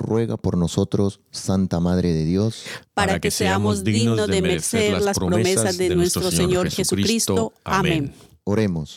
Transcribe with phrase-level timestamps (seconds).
[0.00, 5.76] Ruega por nosotros, Santa Madre de Dios, Para que seamos dignos de merecer las promesas
[5.76, 7.52] de nuestro Señor Jesucristo.
[7.64, 8.14] Amén.
[8.44, 8.96] oremos.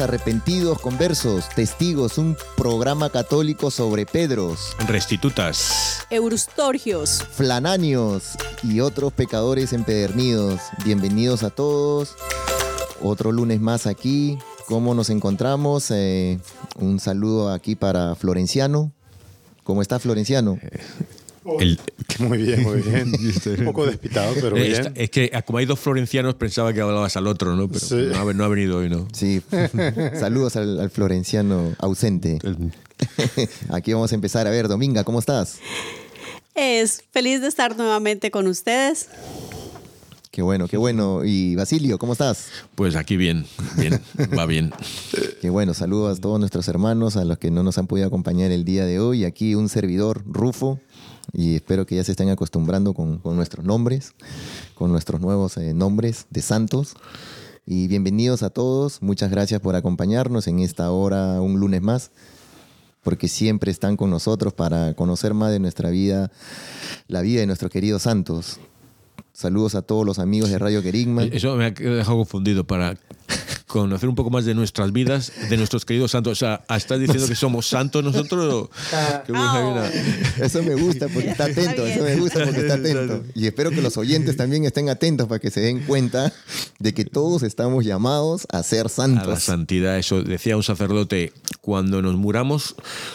[0.00, 6.06] Arrepentidos, conversos, testigos, un programa católico sobre Pedros, Restitutas.
[6.10, 10.60] Eurustorgios, flananios y otros pecadores empedernidos.
[10.84, 12.14] Bienvenidos a todos.
[13.02, 14.38] Otro lunes más aquí.
[14.66, 15.90] ¿Cómo nos encontramos?
[15.90, 16.38] Eh,
[16.76, 18.92] un saludo aquí para Florenciano.
[19.64, 20.58] ¿Cómo está Florenciano?
[21.60, 21.78] El-
[22.18, 23.12] Muy bien, muy bien.
[23.60, 24.72] Un poco despistado, pero Eh, bien.
[24.72, 27.68] esta- es que ah, como hay dos florencianos pensaba que hablabas al otro, ¿no?
[27.68, 27.94] Pero Sí.
[28.12, 29.06] no, ha, no ha venido hoy, ¿no?
[29.12, 29.40] Sí,
[30.18, 32.38] saludos al, al Florenciano ausente.
[33.70, 34.46] Aquí vamos a empezar.
[34.46, 35.58] A ver, Dominga, ¿cómo estás?
[36.54, 39.08] es feliz de estar nuevamente con ustedes.
[40.32, 41.24] Qué bueno, qué bueno.
[41.24, 42.48] Y Basilio, ¿cómo estás?
[42.74, 43.44] Pues aquí bien,
[43.76, 44.00] bien,
[44.36, 44.72] va bien.
[45.40, 48.50] Qué bueno, saludos a todos nuestros hermanos, a los que no nos han podido acompañar
[48.50, 49.24] el día de hoy.
[49.24, 50.80] Aquí un servidor, Rufo,
[51.32, 54.14] y espero que ya se estén acostumbrando con, nuestros nombres,
[54.74, 56.94] con nuestros nuevos eh, nombres de santos.
[57.66, 62.10] Y bienvenidos a todos, muchas gracias por acompañarnos en esta hora, un lunes más,
[63.02, 66.30] porque siempre están con nosotros para conocer más de nuestra vida,
[67.08, 68.58] la vida de nuestros queridos santos.
[69.38, 71.22] Saludos a todos los amigos de Radio Querigma.
[71.22, 72.96] Eso me ha dejado confundido para
[73.68, 76.32] conocer un poco más de nuestras vidas, de nuestros queridos santos.
[76.32, 78.52] O sea, ¿estás diciendo que somos santos nosotros?
[78.52, 78.70] o-
[79.24, 79.70] Qué buena No.
[79.74, 79.92] vida.
[80.40, 83.22] Eso me gusta porque está atento, eso me gusta porque está atento.
[83.36, 86.32] Y espero que los oyentes también estén atentos para que se den cuenta
[86.80, 89.42] de que todos estamos llamados a ser A la santos.
[89.44, 92.74] santidad, eso decía un sacerdote, cuando nos muramos,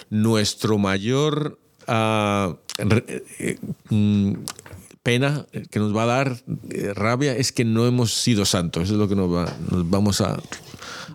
[0.09, 3.57] nuestro mayor ah, re- eh,
[3.89, 4.35] mm,
[5.03, 6.37] pena que nos va a dar
[6.69, 8.83] eh, rabia es que no hemos sido santos.
[8.83, 10.41] Eso es lo que nos, va, nos vamos a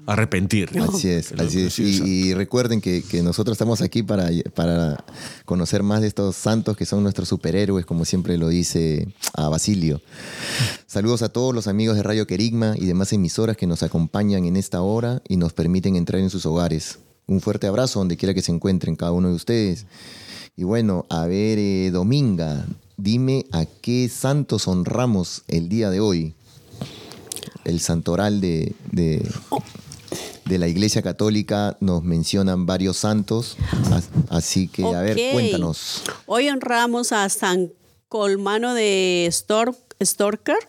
[0.07, 0.71] arrepentir.
[0.81, 1.79] Así es, así es.
[1.79, 5.05] Y, recuerden que, que nosotros estamos aquí para, para
[5.45, 10.01] conocer más de estos santos que son nuestros superhéroes, como siempre lo dice a Basilio.
[10.87, 14.57] Saludos a todos los amigos de Radio Querigma y demás emisoras que nos acompañan en
[14.57, 16.99] esta hora y nos permiten entrar en sus hogares.
[17.27, 19.87] Un fuerte abrazo donde quiera que se encuentren cada uno de ustedes.
[20.59, 22.67] Y bueno, a ver, eh, Dominga,
[22.97, 26.35] dime a qué santos honramos el día de hoy.
[27.65, 29.25] El santoral de, de,
[30.47, 33.57] de la Iglesia Católica nos mencionan varios santos,
[33.93, 36.03] as- así que a ver, cuéntanos.
[36.27, 37.71] Hoy honramos a San
[38.09, 40.57] Colmano de Stor Storker.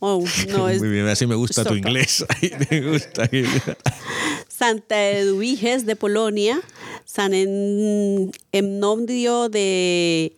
[0.00, 2.24] Oh, no, es Muy bien, así me gusta tu inglés.
[2.70, 3.28] Me gusta.
[4.66, 6.60] Santa Eduviges de Polonia,
[7.04, 7.32] San
[8.52, 10.36] Emnomdio de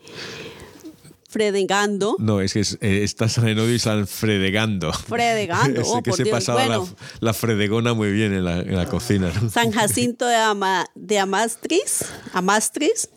[1.29, 2.17] Fredegando.
[2.19, 4.95] No, es que es, eh, está San Enodio y San Fredegando.
[4.95, 6.35] Fredegando, Ese oh, que por se Dios.
[6.39, 9.31] pasaba Bueno, la, la fredegona muy bien en la, en la cocina.
[9.43, 9.51] ¿no?
[9.51, 13.11] San Jacinto de, Ama- de Amastris, Amastris,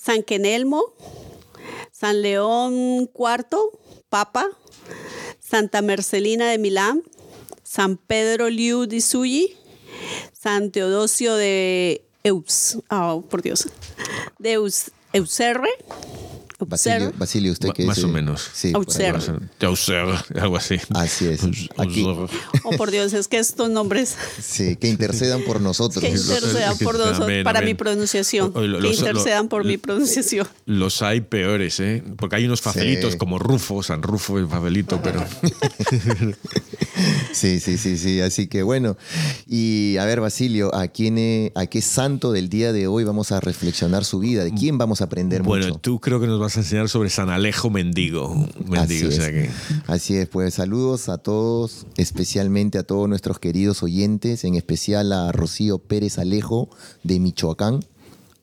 [0.00, 0.82] San Kenelmo,
[1.92, 3.58] San León IV,
[4.08, 4.46] Papa,
[5.40, 7.02] Santa Mercelina de Milán,
[7.62, 9.54] San Pedro Liu di Sully,
[10.32, 13.68] San Teodosio de Eus, ah, por Dios,
[14.38, 15.68] de Eus, Euserre,
[16.58, 18.48] Basilio, Basilio, usted que más es, o eh, menos.
[18.54, 20.76] Sí, algo así.
[20.94, 21.40] Así es.
[21.76, 22.02] Aquí.
[22.06, 26.02] oh por Dios, es que estos nombres Sí, que intercedan por nosotros.
[26.02, 27.72] que intercedan por nosotros Amén, para amén.
[27.72, 30.48] mi pronunciación, que los- lo- intercedan por mi pronunciación.
[30.64, 32.02] Los hay peores, ¿eh?
[32.16, 33.18] Porque hay unos facelitos Sí.
[33.18, 35.22] como Rufo, San Rufo, el facelito, pero.
[37.32, 38.20] Sí, sí, sí, sí.
[38.20, 38.96] Así que bueno.
[39.46, 43.32] Y a ver, Basilio, ¿a quién, eh, a qué santo del día de hoy vamos
[43.32, 44.44] a reflexionar su vida?
[44.44, 45.78] ¿De quién vamos a aprender Bueno, mucho?
[45.80, 48.34] tú creo que nos vas a enseñar sobre San Alejo Mendigo.
[48.66, 49.32] Mendigo, Así o sea es.
[49.32, 49.50] que.
[49.86, 55.32] Así es, pues saludos a todos, especialmente a todos nuestros queridos oyentes, en especial a
[55.32, 56.70] Rocío Pérez Alejo
[57.02, 57.84] de Michoacán,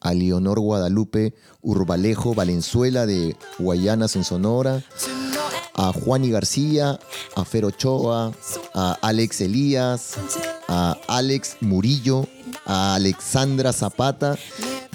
[0.01, 4.83] a Leonor Guadalupe Urbalejo Valenzuela de Guayanas en Sonora,
[5.73, 6.99] a Juani García,
[7.35, 8.31] a Fer Ochoa,
[8.73, 10.15] a Alex Elías,
[10.67, 12.27] a Alex Murillo,
[12.65, 14.37] a Alexandra Zapata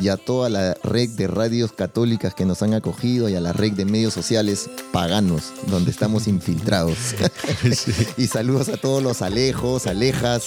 [0.00, 3.52] y a toda la red de radios católicas que nos han acogido y a la
[3.52, 6.98] red de medios sociales paganos donde estamos infiltrados.
[8.16, 10.44] y saludos a todos los alejos, alejas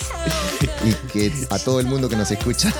[0.85, 2.73] y que a todo el mundo que nos escucha.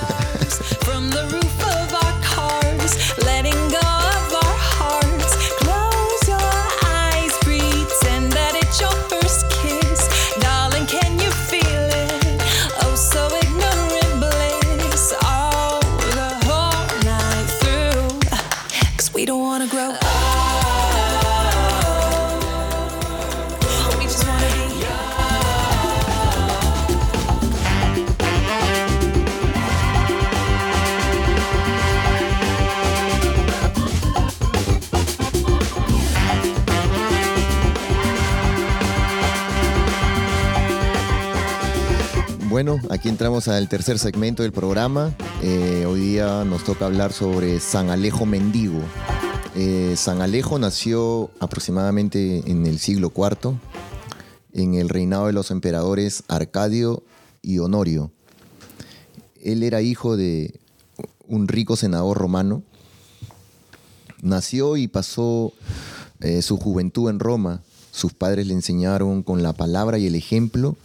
[42.64, 45.12] Bueno, aquí entramos al tercer segmento del programa.
[45.42, 48.78] Eh, hoy día nos toca hablar sobre San Alejo Mendigo.
[49.56, 53.56] Eh, San Alejo nació aproximadamente en el siglo IV,
[54.52, 57.02] en el reinado de los emperadores Arcadio
[57.42, 58.12] y Honorio.
[59.42, 60.60] Él era hijo de
[61.26, 62.62] un rico senador romano.
[64.20, 65.52] Nació y pasó
[66.20, 67.60] eh, su juventud en Roma.
[67.90, 70.76] Sus padres le enseñaron con la palabra y el ejemplo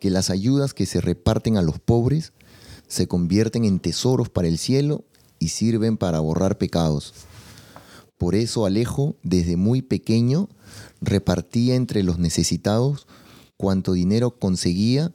[0.00, 2.32] que las ayudas que se reparten a los pobres
[2.88, 5.04] se convierten en tesoros para el cielo
[5.38, 7.14] y sirven para borrar pecados.
[8.18, 10.48] Por eso Alejo, desde muy pequeño,
[11.00, 13.06] repartía entre los necesitados
[13.56, 15.12] cuanto dinero conseguía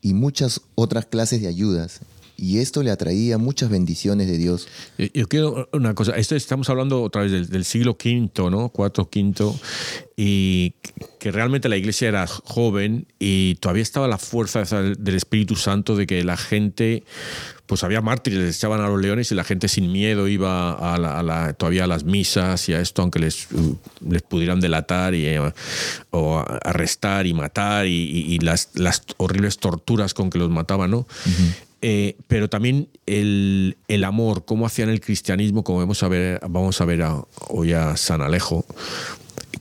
[0.00, 2.00] y muchas otras clases de ayudas.
[2.36, 4.68] Y esto le atraía muchas bendiciones de Dios.
[4.98, 8.68] Yo, yo quiero una cosa, esto estamos hablando otra vez del, del siglo V, ¿no?
[8.68, 9.58] Cuarto, quinto,
[10.16, 10.74] y
[11.18, 16.06] que realmente la iglesia era joven y todavía estaba la fuerza del Espíritu Santo de
[16.06, 17.02] que la gente,
[17.66, 20.98] pues había mártires, les echaban a los leones y la gente sin miedo iba a
[20.98, 23.48] la- a la- todavía a las misas y a esto, aunque les,
[24.08, 25.26] les pudieran delatar y,
[26.10, 30.90] o arrestar y matar y, y- y las, las horribles torturas con que los mataban,
[30.90, 31.06] ¿no?
[31.88, 36.80] Eh, pero también el, el amor, cómo hacían el cristianismo, como vamos a ver, vamos
[36.80, 37.04] a ver
[37.46, 38.66] hoy a San Alejo,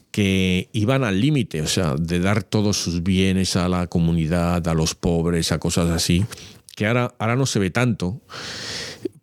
[0.09, 4.73] que iban al límite, o sea, de dar todos sus bienes a la comunidad, a
[4.73, 6.25] los pobres, a cosas así,
[6.75, 8.19] que ahora, ahora no se ve tanto.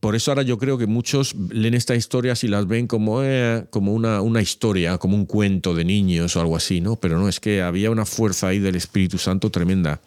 [0.02, 3.66] Por eso ahora yo creo que muchos leen estas historias y las ven como, eh,
[3.70, 6.96] como una, una historia, como un cuento de niños o algo así, ¿no?
[6.96, 10.00] Pero no, es que había una fuerza ahí del Espíritu Santo tremenda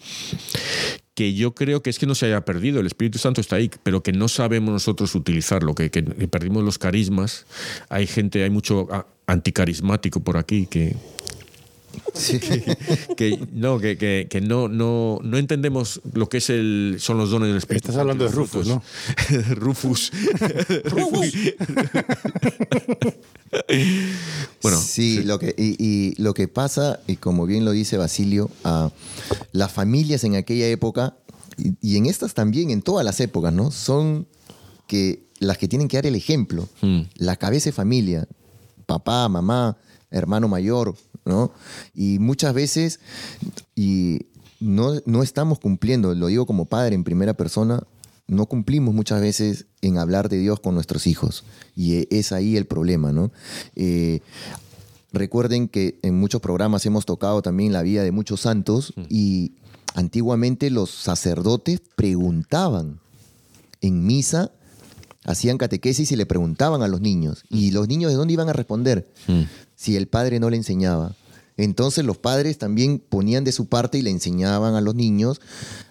[1.14, 3.72] que yo creo que es que no se haya perdido, el Espíritu Santo está ahí,
[3.84, 7.46] pero que no sabemos nosotros utilizarlo, que, que perdimos los carismas.
[7.88, 8.90] Hay gente, hay mucho
[9.28, 10.98] anticarismático por aquí que,
[13.18, 17.32] que no, que, que- que no, no, no entendemos lo que es el, son los
[17.32, 17.90] dones del Espíritu.
[17.90, 18.82] Estás hablando de Rufus, ¿no?
[18.82, 19.50] frutos.
[20.86, 20.92] Rufus.
[24.62, 28.50] bueno, sí, Lo que, y, y lo que pasa, y como bien lo dice Basilio,
[28.64, 28.92] a
[29.52, 31.16] las familias en aquella época,
[31.58, 33.72] y, y en estas también, en todas las épocas, ¿no?
[33.72, 34.28] Son
[34.88, 36.68] que las que tienen que dar el ejemplo.
[36.82, 37.02] Mm.
[37.16, 38.28] La cabeza de familia,
[38.86, 39.78] papá, mamá,
[40.12, 41.52] hermano mayor, ¿no?
[41.94, 43.00] Y muchas veces,
[43.76, 44.28] y
[44.60, 47.84] no, no estamos cumpliendo, lo digo como padre en primera persona,
[48.28, 51.44] no cumplimos muchas veces en hablar de Dios con nuestros hijos.
[51.76, 53.32] Y e- es ahí el problema, ¿no?
[53.76, 54.22] Eh,
[55.14, 59.54] recuerden que en muchos programas hemos tocado también la vida de muchos santos y
[59.94, 63.00] antiguamente los sacerdotes preguntaban
[63.82, 64.52] en misa,
[65.24, 67.44] hacían catequesis y le preguntaban a los niños.
[67.50, 69.08] ¿Y los niños de dónde iban a responder?
[69.76, 71.16] Si el padre no le enseñaba.
[71.58, 75.40] Entonces los padres también ponían de su parte y le enseñaban a los niños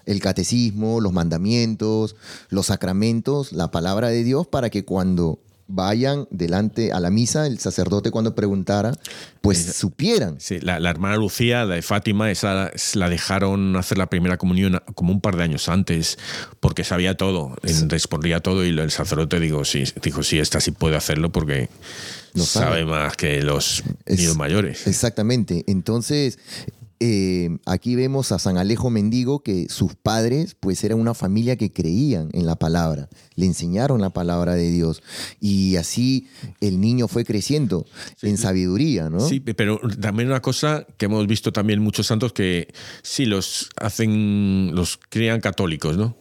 [0.04, 2.16] el catecismo, los mandamientos,
[2.50, 7.58] los sacramentos, la palabra de Dios, para que cuando vayan delante a la misa, el
[7.58, 8.92] sacerdote cuando preguntara,
[9.40, 10.36] pues supieran.
[10.38, 14.82] Sí, la, la hermana Lucía, la de Fátima, esa la dejaron hacer la primera comunión
[14.94, 16.18] como un par de años antes,
[16.60, 20.70] porque sabía todo, en- respondía todo y el sacerdote digo, sí, dijo, sí, esta sí
[20.72, 21.70] puede hacerlo porque
[22.34, 22.66] Lo sabe.
[22.66, 24.86] sabe más que los Es- niños mayores.
[24.86, 25.64] Exactamente.
[25.66, 26.38] Entonces,
[27.00, 31.72] eh, aquí vemos a San Alejo Mendigo que sus padres pues eran una familia que
[31.72, 35.02] creían en la palabra, le enseñaron la palabra de Dios
[35.40, 36.28] y así
[36.60, 37.84] el niño fue creciendo
[38.22, 39.20] en sabiduría, ¿no?
[39.20, 42.72] Sí, pero también una cosa que hemos visto también muchos santos que
[43.02, 46.16] sí los hacen, los crían católicos, ¿no?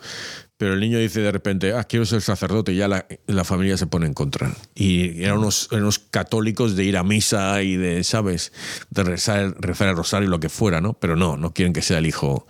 [0.63, 3.75] Pero el niño dice de repente, ah, quiero ser sacerdote, y ya la, la familia
[3.75, 4.55] se pone en contra.
[4.73, 8.53] Y eran unos, unos católicos de ir a misa y de, ¿sabes?
[8.89, 10.93] De rezar, rezar el rosario y lo que fuera, ¿no?
[10.93, 12.47] Pero no, no quieren que sea el hijo.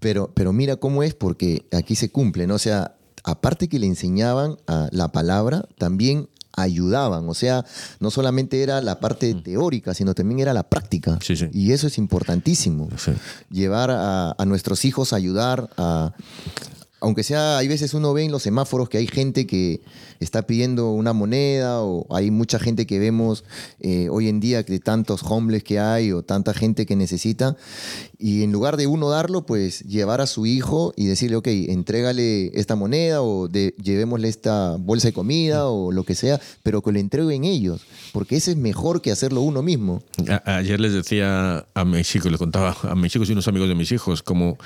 [0.00, 2.56] Pero, pero mira cómo es, porque aquí se cumple, ¿no?
[2.56, 7.28] O sea, aparte que le enseñaban a la palabra, también ayudaban.
[7.28, 7.64] O sea,
[8.00, 11.16] no solamente era la parte teórica, sino también era la práctica.
[11.22, 11.48] Sí, sí.
[11.52, 12.88] Y eso es importantísimo.
[12.96, 13.12] Sí.
[13.52, 16.12] Llevar a, a nuestros hijos a ayudar a.
[17.06, 19.80] Aunque sea, hay veces uno ve en los semáforos que hay gente que
[20.18, 23.44] está pidiendo una moneda o hay mucha gente que vemos
[23.78, 27.56] eh, hoy en día de tantos homeless que hay o tanta gente que necesita
[28.18, 32.50] y en lugar de uno darlo, pues llevar a su hijo y decirle, ok, entrégale
[32.58, 36.98] esta moneda o llevémosle esta bolsa de comida o lo que sea, pero que lo
[36.98, 40.02] entreguen ellos, porque ese es mejor que hacerlo uno mismo.
[40.44, 43.76] Ayer les decía a mis hijos, le contaba a mis hijos y unos amigos de
[43.76, 44.58] mis hijos, como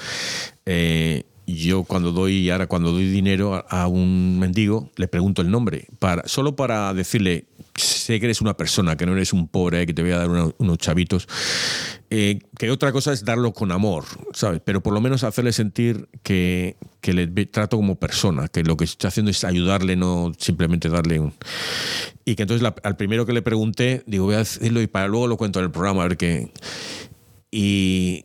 [0.64, 5.86] eh, yo cuando doy, ahora cuando doy dinero a, un mendigo, le pregunto el nombre,
[5.98, 9.94] para, solo para decirle, sé que eres una persona, que no eres un pobre, que
[9.94, 11.28] te voy a dar una- unos chavitos.
[12.10, 14.60] Eh, que otra cosa es darlo con amor, ¿sabes?
[14.64, 18.84] Pero por lo menos hacerle sentir que, que le trato como persona, que lo que
[18.84, 21.32] estoy haciendo es ayudarle, no simplemente darle un...
[22.24, 25.06] Y que entonces la- al primero que le pregunté, digo, voy a decirlo y para
[25.08, 26.50] luego lo cuento en el programa, a ver qué...
[27.52, 28.24] Y,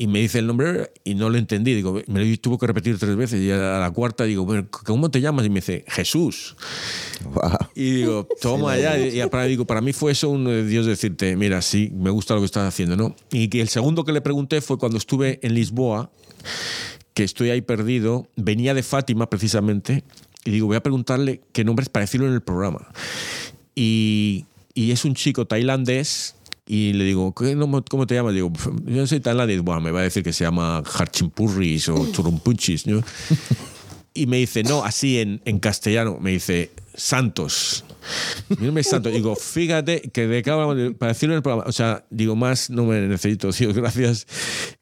[0.00, 1.74] y me dice el nombre y no lo entendí.
[1.74, 3.42] Digo, me lo tuvo que repetir tres veces.
[3.42, 5.44] Y a la cuarta digo, "Bueno, ¿cómo te llamas?
[5.44, 6.56] Y me dice, Jesús.
[7.22, 7.58] Wow.
[7.74, 8.98] Y digo, toma ya.
[8.98, 12.32] Y para, digo, para mí fue eso un eh, Dios decirte, mira, sí, me gusta
[12.32, 13.14] lo que estás haciendo, ¿no?
[13.30, 16.10] Y que el segundo que le pregunté fue cuando estuve en Lisboa,
[17.12, 20.02] que estoy ahí perdido, venía de Fátima precisamente,
[20.46, 22.88] y digo, voy a preguntarle qué nombre es para decirlo en el programa.
[23.74, 26.36] Y, y es un chico tailandés.
[26.72, 28.32] Y le digo, ¿qué nom- ¿cómo te llamas?
[28.32, 28.52] Digo,
[28.86, 29.60] yo soy tailandés.
[29.60, 32.86] Bueno, me va a decir que se llama Harchimpurris o Churumpunchis.
[32.86, 33.02] ¿no?
[34.14, 37.84] Y me dice, no, así en, en castellano, me dice, Santos.
[38.78, 39.12] Es Santos.
[39.12, 42.84] Digo, fíjate que de cada para decirlo en el programa, o sea, digo, más no
[42.84, 44.28] me necesito, Dios, gracias.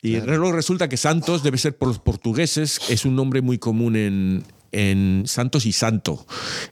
[0.02, 3.96] Y luego resulta que Santos debe ser por los portugueses, es un nombre muy común
[3.96, 6.26] en, en Santos y Santo,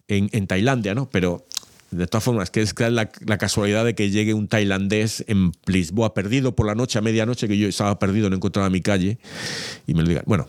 [0.09, 1.09] en, en Tailandia, ¿no?
[1.09, 1.47] Pero
[1.91, 6.15] de todas formas, que es la, la casualidad de que llegue un tailandés en Lisboa
[6.15, 9.19] perdido por la noche, a medianoche, que yo estaba perdido, no encontraba mi calle,
[9.87, 10.25] y me lo digan.
[10.27, 10.49] Bueno,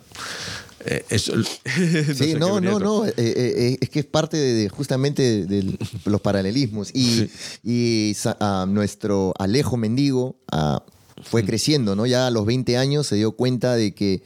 [0.86, 1.34] eh, eso.
[2.16, 2.80] Sí, no, venía no, esto.
[2.80, 3.06] no.
[3.06, 6.92] eh, eh, es que es parte de, justamente de, los paralelismos.
[6.94, 7.30] Y,
[7.64, 10.84] y a nuestro Alejo Mendigo ah,
[11.24, 12.06] fue creciendo, ¿no?
[12.06, 14.24] Ya a los 20 años se dio cuenta de que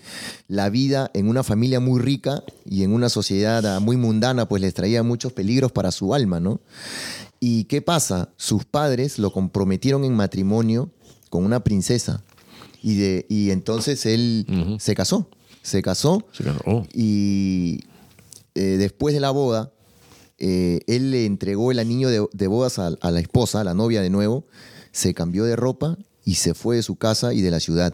[0.47, 4.61] la vida en una familia muy rica y en una sociedad ah, muy mundana, pues
[4.61, 6.61] les traía muchos peligros para su alma, ¿no?
[7.39, 8.29] ¿Y qué pasa?
[8.37, 10.91] Sus padres lo comprometieron en matrimonio
[11.29, 12.23] con una princesa.
[12.83, 14.45] Y, de, y entonces él
[14.79, 15.29] se casó.
[15.61, 16.59] Se casó Se casó.
[16.65, 16.85] Oh.
[16.93, 17.81] y
[18.55, 19.71] eh, después de la boda,
[20.39, 23.73] eh, él le entregó el anillo de, de bodas a, a la esposa, a la
[23.75, 24.45] novia de nuevo,
[24.91, 27.93] se cambió de ropa y se fue de su casa y de la ciudad.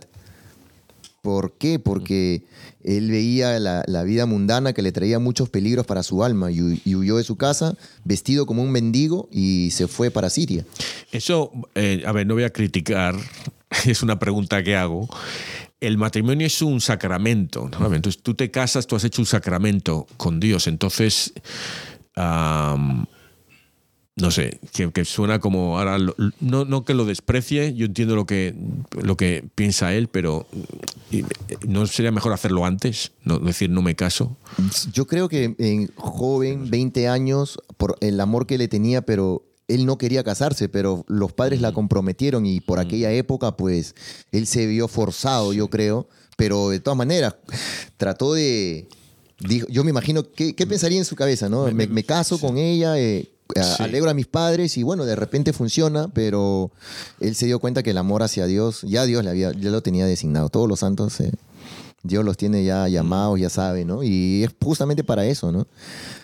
[1.22, 1.78] ¿Por qué?
[1.80, 2.44] Porque
[2.84, 6.82] él veía la, vida mundana que le traía muchos peligros para su alma y, hu-
[6.86, 10.64] y huyó de su casa vestido como un mendigo y se fue para Siria.
[11.12, 13.16] Eso, eh, a ver, no voy a criticar,
[13.86, 15.10] es una pregunta que hago.
[15.82, 17.70] El matrimonio es un sacramento.
[17.92, 21.34] Entonces tú te casas, tú has hecho un sacramento con Dios, entonces
[24.20, 28.16] no sé, que, que suena como ahora lo- no, no que lo desprecie, yo entiendo
[28.16, 28.56] lo que
[29.02, 30.48] lo que piensa él, pero
[31.12, 31.24] y-
[31.68, 34.36] no sería mejor hacerlo antes, no decir no me caso.
[34.92, 39.86] Yo creo que en joven, 20 años, por el amor que le tenía, pero él
[39.86, 43.96] no quería casarse, pero los padres la comprometieron y por aquella época, pues,
[44.32, 46.08] él se vio forzado, yo creo.
[46.38, 47.36] Pero de todas maneras,
[47.98, 48.88] trató de...
[49.40, 51.66] dijo- yo me imagino, ¿qué, qué pensaría en su cabeza, no?
[51.72, 53.84] Me, me caso con ella, eh, Sí.
[53.84, 56.72] alegro a mis padres y bueno, de repente funciona, pero
[57.20, 59.82] él se dio cuenta que el amor hacia Dios, ya Dios le había, ya lo
[59.82, 60.50] tenía designado.
[60.50, 61.20] Todos los santos...
[61.22, 61.32] eh,
[62.04, 64.02] Dios los tiene ya llamados, ya sabe, ¿no?
[64.04, 65.68] Y es justamente para eso, ¿no?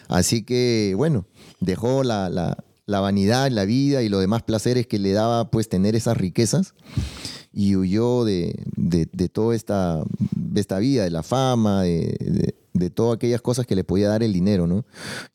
[0.07, 1.25] Así que, bueno,
[1.59, 5.67] dejó la, la- la vanidad, la vida y los demás placeres que le daba, pues,
[5.69, 6.73] tener esas riquezas
[7.53, 10.03] y huyó de, de, de toda esta,
[10.35, 14.23] de esta vida, de la fama, de, de- todas aquellas cosas que le podía dar
[14.23, 14.85] el dinero, ¿no?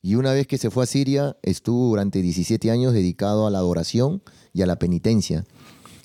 [0.01, 3.59] Y una vez que se fue a Siria, estuvo durante 17 años dedicado a la
[3.59, 4.21] adoración
[4.53, 5.45] y a la penitencia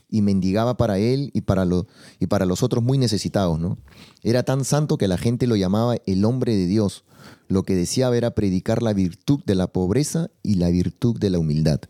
[0.09, 1.87] y mendigaba para él y para, los
[2.21, 3.79] y para los otros muy necesitados, ¿no?
[4.23, 7.05] Era tan santo que la gente lo llamaba el hombre de Dios.
[7.49, 11.39] Lo que deseaba era predicar la virtud de la pobreza y la virtud de la
[11.39, 11.81] humildad.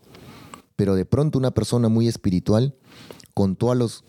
[0.75, 2.75] Pero de pronto una persona muy espiritual
[3.33, 4.03] contó a los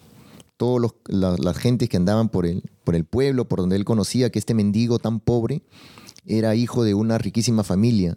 [0.57, 3.85] todos los, la- las gentes que andaban por el, por el pueblo, por donde él
[3.85, 5.63] conocía que este mendigo tan pobre
[6.27, 8.17] era hijo de una riquísima familia.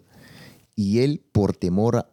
[0.76, 2.06] Y él, por temor a,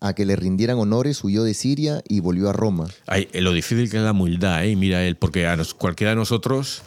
[0.00, 2.86] a que le rindieran honores, huyó de Siria y volvió a Roma.
[3.06, 4.76] Ay, eh, lo difícil que es la humildad, ¿eh?
[4.76, 6.82] Mira él, porque a nos- cualquiera de nosotros,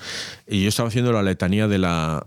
[0.48, 2.26] y yo estaba haciendo la letanía de la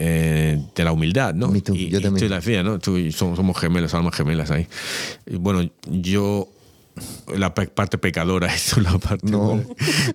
[0.00, 1.48] eh, de la humildad, ¿no?
[1.60, 2.24] Too, y, yo y también.
[2.26, 2.78] tú la decías, ¿no?
[2.78, 4.68] Tú y somos, somos gemelos, almas gemelas ahí.
[5.26, 6.48] Y bueno, yo
[7.36, 9.38] la parte pecadora, eso la parte No.
[9.40, 9.64] buena.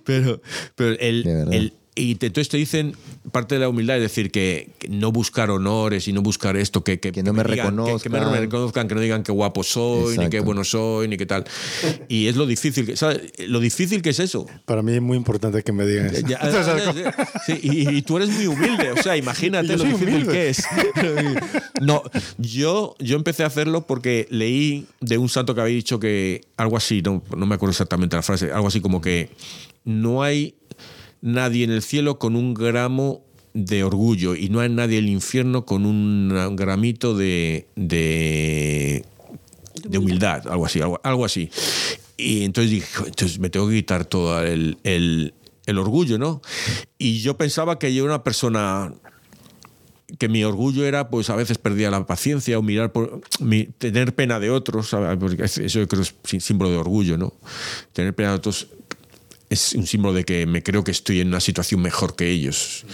[0.04, 0.40] pero
[0.74, 2.94] pero el, el- y te- entonces te dicen
[3.32, 6.82] parte de la humildad es decir que, que no buscar honores y no buscar esto
[6.82, 8.40] que, que, Que no me digan, que- Que, me reconozcan.
[8.40, 10.44] reconozcan, que no digan qué guapo soy, ni qué Exacto.
[10.44, 11.44] bueno soy, ni qué tal.
[12.08, 13.20] Y es lo difícil, que, ¿sabes?
[13.48, 14.46] Lo difícil que es eso.
[14.64, 16.26] Para mí es muy importante que me digan eso.
[16.26, 16.40] Ya-
[17.46, 20.32] sí, y, y tú eres muy humilde, o sea, imagínate lo difícil humilde.
[20.32, 20.64] que es.
[21.80, 22.02] No,
[22.38, 26.76] yo, yo empecé a hacerlo porque leí de un santo que había dicho que algo
[26.76, 29.30] así, no, no me acuerdo exactamente la frase, algo así como que
[29.84, 30.54] no hay
[31.24, 35.10] nadie en el cielo con un gramo de orgullo y no hay nadie en el
[35.10, 39.04] infierno con un, gramito de, de,
[39.88, 41.50] de humildad, algo así, algo, algo así.
[42.16, 45.32] Y entonces dije, "Jo, entonces me tengo que quitar todo el, el-
[45.66, 46.42] el orgullo, ¿no?
[46.98, 48.92] Y yo pensaba que yo era una persona
[50.18, 54.14] que mi orgullo era, pues a veces perdía la paciencia o mirar por mi- tener
[54.14, 55.16] pena de otros, ¿sabes?
[55.18, 57.32] porque eso yo creo es sí- símbolo de orgullo, ¿no?
[57.94, 58.68] Tener pena de otros
[59.54, 62.84] es un símbolo de que me creo que estoy en una situación mejor que ellos.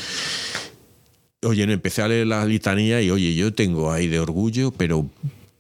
[1.43, 5.09] Oye, no, empecé a leer la litanía y oye, yo tengo ahí de orgullo, pero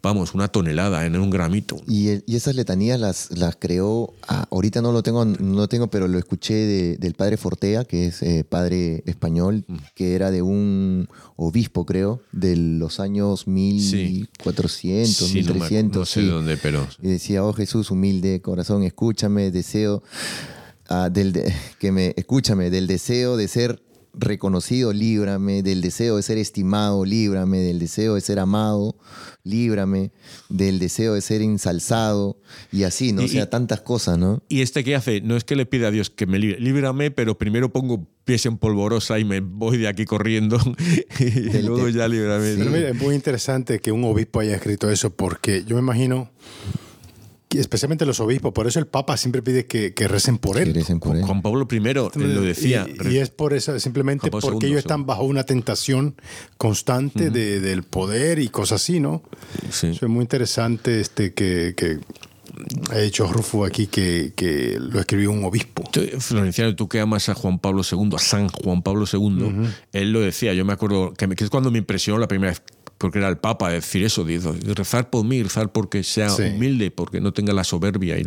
[0.03, 1.81] vamos, una tonelada en un gramito.
[1.87, 5.89] Y, y esas letanías las, las creó, ah, ahorita no lo tengo, no lo tengo,
[5.91, 10.41] pero lo escuché de- del padre Fortea, que es eh, padre español, que era de
[10.43, 15.99] un obispo, creo, de los años 1400, Sí, no, me- 1300.
[16.01, 16.27] no sé sí.
[16.27, 20.03] de dónde, pero Y decía, oh Jesús, humilde corazón, escúchame, deseo,
[20.91, 26.23] ah, del de- que me, escúchame, del deseo de ser reconocido, líbrame, del deseo de
[26.25, 28.97] ser estimado, líbrame, del deseo de ser amado,
[29.45, 30.11] líbrame,
[30.49, 32.37] del deseo de ser ensalzado,
[32.73, 33.23] y así, ¿no?
[33.23, 34.43] Y- o sea, tantas cosas, ¿no?
[34.49, 35.21] ¿Y este qué hace?
[35.21, 38.47] No es que le pida a Dios que me libre, líbrame, pero primero pongo pies
[38.47, 40.59] en polvorosa y me voy de aquí corriendo
[41.21, 42.55] y Del- luego ya líbrame.
[42.59, 46.31] Pero mira, es muy interesante que un obispo haya escrito eso porque yo me imagino,
[46.35, 46.90] que
[47.59, 50.73] especialmente los obispos, por eso el Papa siempre pide que, que recen por él.
[50.73, 51.23] Que recen por él.
[51.25, 52.11] Juan Pablo I lo
[52.43, 52.87] decía.
[53.05, 56.15] Y, y es por eso, simplemente porque ellos están bajo una tentación
[56.57, 59.23] constante de- del poder y cosas así, ¿no?
[59.71, 59.89] Sí.
[59.89, 61.99] Eso es muy interesante este, que, que
[62.91, 65.85] ha hecho Rufo aquí, que, que lo escribió un obispo.
[65.91, 70.13] Tú, Florenciano, tú que amas a Juan Pablo II, a San Juan Pablo II, él
[70.13, 72.63] lo decía, yo me acuerdo, que, me- que es cuando me impresionó la primera vez,
[73.01, 76.43] porque era el Papa, decir eso, dice, rezar por mí, rezar porque sea Sí.
[76.55, 78.27] humilde, porque no tenga la soberbia y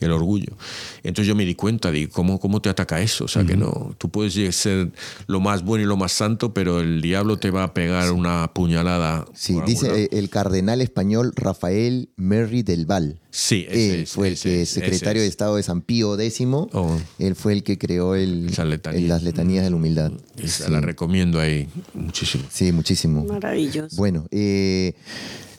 [0.00, 0.56] el orgullo.
[1.04, 3.26] Entonces yo me di cuenta, digo, ¿cómo, cómo te ataca eso?
[3.26, 4.90] O sea, que no, tú puedes ser
[5.28, 8.52] lo más bueno y lo más santo, pero el diablo te va a pegar una
[8.52, 9.24] puñalada.
[9.34, 13.20] Sí, dice el cardenal español Rafael Merry del Val.
[13.30, 15.30] Sí, ese Él es, fue el que es, secretario ese de es.
[15.30, 16.40] Estado de San Pío X.
[16.72, 16.96] Oh.
[17.18, 19.00] Él fue el que creó el, Esa letanía.
[19.00, 20.12] el- las letanías de la humildad.
[20.42, 22.44] Esa La recomiendo ahí muchísimo.
[22.50, 23.24] Sí, muchísimo.
[23.24, 23.94] Maravilloso.
[23.96, 24.94] Bueno, eh,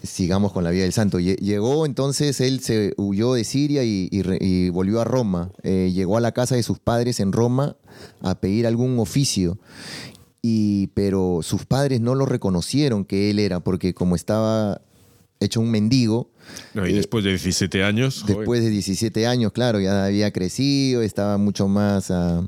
[0.01, 1.19] sigamos con la vida del santo.
[1.19, 5.51] Lle- Llegó entonces, él se huyó de Siria y, y re- y volvió a Roma.
[5.62, 7.75] Eh, llegó a la casa de sus padres en Roma
[8.21, 9.60] a pedir algún oficio.
[10.41, 14.82] Y, pero sus padres no lo reconocieron que él era, porque como estaba
[15.39, 16.32] hecho un mendigo.
[16.73, 18.21] No, y Eh, después de 17 años.
[18.21, 18.38] joder.
[18.38, 22.12] Después de 17 años, claro, ya había crecido, estaba mucho más...
[22.12, 22.47] ah,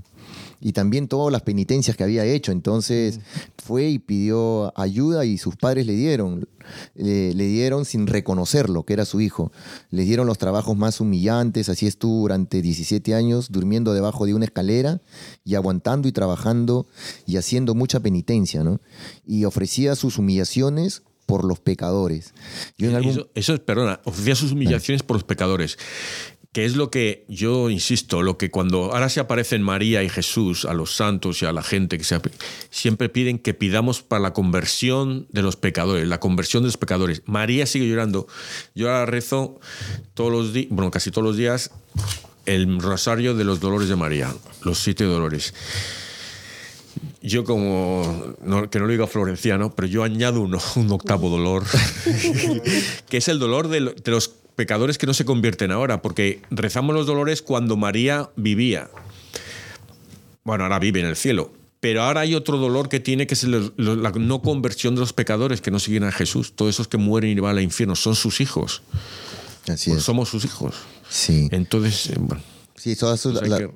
[0.64, 2.52] y también todas las penitencias que había hecho.
[2.52, 3.20] Entonces
[3.58, 6.48] fue y pidió ayuda y sus padres le dieron.
[6.94, 9.52] Le, le dieron sin reconocerlo, que era su hijo.
[9.90, 11.68] Le dieron los trabajos más humillantes.
[11.68, 15.02] Así estuvo durante 17 años durmiendo debajo de una escalera
[15.44, 16.86] y aguantando y trabajando
[17.26, 18.82] y haciendo mucha penitencia, ¿no?
[19.26, 21.02] Y ofrecía sus humillaciones
[21.32, 22.34] por los pecadores.
[22.78, 23.12] Yo en algún...
[23.14, 25.78] Eso, eso es, perdona, ofrecía sus humillaciones por los pecadores.
[26.52, 30.66] Que es lo que yo insisto, lo que cuando ahora se aparecen María y Jesús
[30.66, 32.20] a los santos y a la gente que se,
[32.70, 37.22] siempre piden que pidamos para la conversión de los pecadores, la conversión de los pecadores.
[37.28, 38.28] María sigue llorando.
[38.76, 39.62] Yo ahora rezo
[40.14, 41.72] todos los días, bueno, casi todos los días,
[42.46, 45.54] el rosario de los dolores de María, los siete dolores.
[47.24, 51.64] Yo como, no- que no lo diga florenciano, pero yo añado uno, un octavo dolor,
[53.10, 56.42] que es el dolor de, lo- de los pecadores que no se convierten ahora, porque
[56.50, 58.90] rezamos los dolores cuando María vivía.
[60.44, 61.54] Bueno, ahora vive en el cielo.
[61.80, 65.62] Pero ahora hay otro dolor que tiene, que es la no conversión de los pecadores
[65.62, 66.54] que no siguen a Jesús.
[66.56, 68.84] Todos esos que mueren y van al infierno son sus hijos.
[69.68, 70.04] Así Pues es.
[70.06, 70.76] somos sus hijos.
[71.10, 71.48] Sí.
[71.52, 72.44] Entonces, eh, bueno,
[72.82, 73.72] Sí, todas, sus- pues hay la- que-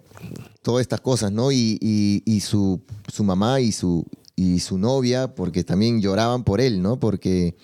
[0.62, 1.52] todas estas cosas, ¿no?
[1.52, 2.82] Y, y- y su,
[3.14, 7.00] su mamá y su, y su novia, porque también lloraban por él, ¿no?
[7.00, 7.56] Porque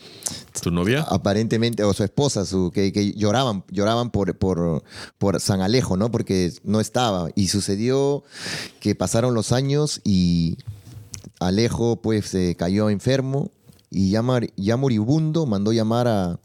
[0.62, 1.01] ¿tu novia?
[1.10, 4.84] aparentemente, o su esposa, su, que, que lloraban, lloraban por, por,
[5.17, 6.12] por San Alejo, ¿no?
[6.12, 7.30] Porque no estaba.
[7.36, 8.23] Y sucedió
[8.80, 10.58] que pasaron los años y
[11.39, 13.51] Alejo pues se cayó enfermo
[13.89, 16.39] y ya, mar- ya moribundo mandó llamar a,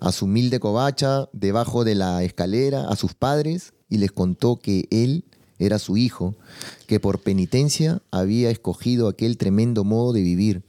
[0.00, 4.86] a su humilde covacha debajo de la escalera a sus padres y les contó que
[4.90, 5.24] él
[5.58, 6.34] era su hijo,
[6.86, 10.62] que por penitencia había escogido aquel tremendo modo de vivir.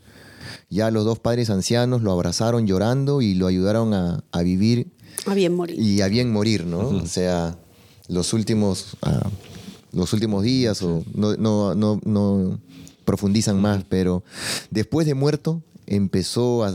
[0.70, 4.92] Ya los dos padres ancianos lo abrazaron llorando y lo ayudaron a, a vivir
[5.26, 5.80] A bien morir.
[5.80, 6.80] y a bien morir, ¿no?
[6.88, 7.58] O sea,
[8.08, 9.28] los últimos, ah,
[9.92, 12.60] los últimos días o no, no, no, no
[13.06, 14.24] profundizan más, pero
[14.70, 16.74] después de muerto empezó a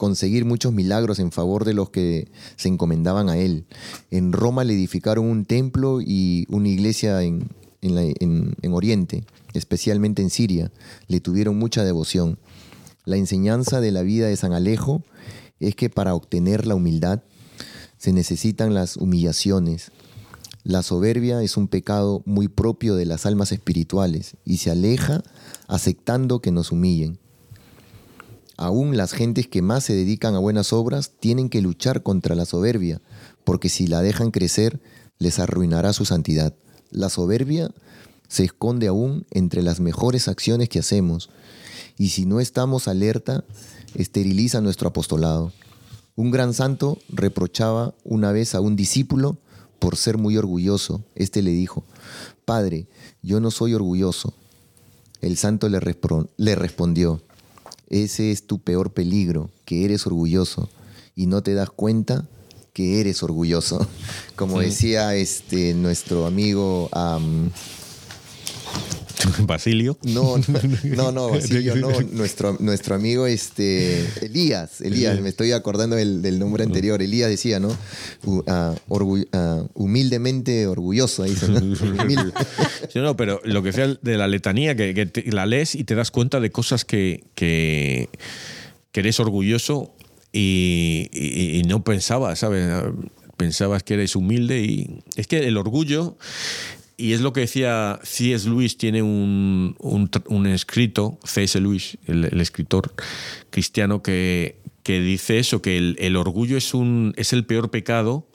[0.00, 3.66] conseguir muchos milagros en favor de los que se encomendaban a él.
[4.10, 7.50] En Roma le edificaron un templo y una iglesia en,
[7.82, 10.72] en, en Oriente, especialmente en Siria.
[11.06, 12.38] Le tuvieron mucha devoción.
[13.04, 15.02] La enseñanza de la vida de San Alejo
[15.60, 17.22] es que para obtener la humildad
[17.98, 19.92] se necesitan las humillaciones.
[20.64, 25.22] La soberbia es un pecado muy propio de las almas espirituales y se aleja
[25.68, 27.18] aceptando que nos humillen.
[28.60, 32.44] Aún las gentes que más se dedican a buenas obras tienen que luchar contra la
[32.44, 33.00] soberbia,
[33.42, 34.82] porque si la dejan crecer,
[35.18, 36.54] les arruinará su santidad.
[36.90, 37.70] La soberbia
[38.28, 41.30] se esconde aún entre las mejores acciones que hacemos,
[41.96, 43.44] y si no estamos alerta,
[43.94, 45.54] esteriliza nuestro apostolado.
[46.14, 49.38] Un gran santo reprochaba una vez a un discípulo
[49.78, 51.02] por ser muy orgulloso.
[51.14, 51.82] Este le dijo,
[52.44, 52.88] Padre,
[53.22, 54.34] yo no soy orgulloso.
[55.22, 55.80] El santo le,
[56.36, 57.22] le respondió,
[57.90, 60.70] ese es tu peor peligro, que eres orgulloso
[61.14, 62.26] y no te das cuenta
[62.72, 63.86] que eres orgulloso.
[64.36, 66.88] Como decía este, nuestro amigo...
[66.92, 67.50] am,
[69.46, 69.98] Basilio.
[70.02, 70.44] no, no,
[70.84, 76.38] no, no, Basilio, no, nuestro, nuestro amigo este, Elías, Elías, me estoy acordando del, del
[76.38, 77.76] nombre anterior, Elías decía, ¿no?
[78.46, 78.74] Ah,
[79.32, 81.58] ah, humildemente orgulloso, dice, ¿no?
[82.02, 82.32] Humilde.
[82.92, 85.84] Sí, no, pero lo que sea de la letanía, que, que te- la lees y
[85.84, 88.08] te das cuenta de cosas que, que,
[88.92, 89.94] que eres orgulloso
[90.32, 92.68] y, y- y no pensabas, ¿sabes?
[93.36, 96.16] Pensabas que eres humilde y es que el orgullo,
[97.00, 98.48] y es lo que decía C.S.
[98.48, 101.58] Lewis, tiene un, un, escrito, C.S.
[101.60, 102.92] Lewis, el, el escritor
[103.50, 108.26] cristiano, que, que dice eso, que el, orgullo es, un, es el peor pecado,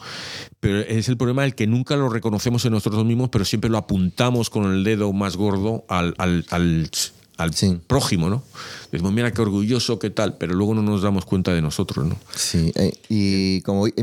[0.60, 3.78] pero es el problema el que nunca lo reconocemos en nosotros mismos, pero siempre lo
[3.78, 6.90] apuntamos con el dedo más gordo al, al,
[7.38, 7.80] al Sí.
[7.88, 8.44] prójimo, ¿no?
[8.92, 12.16] Decimos, mira qué orgulloso, qué tal, pero luego no nos damos cuenta de nosotros, ¿no?
[12.36, 13.94] Sí, eh, y como y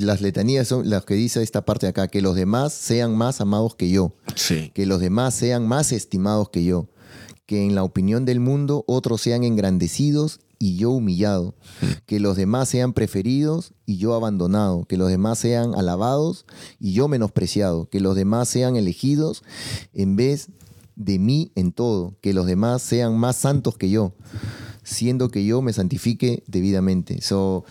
[0.00, 3.40] las letanías son las que dice esta parte de acá, que los demás sean más
[3.40, 4.70] amados que yo, Sí.
[4.74, 6.88] que los demás sean más estimados que yo,
[7.46, 11.54] que en la opinión del mundo otros sean engrandecidos y yo humillado,
[12.06, 16.44] que los demás sean preferidos y yo abandonado, que los demás sean alabados
[16.78, 19.42] y yo menospreciado, que los demás sean elegidos
[19.94, 20.48] en vez
[21.00, 24.12] de mí en todo, que los demás sean más santos que yo,
[24.84, 27.22] siendo que yo me santifique debidamente.
[27.22, 27.64] So,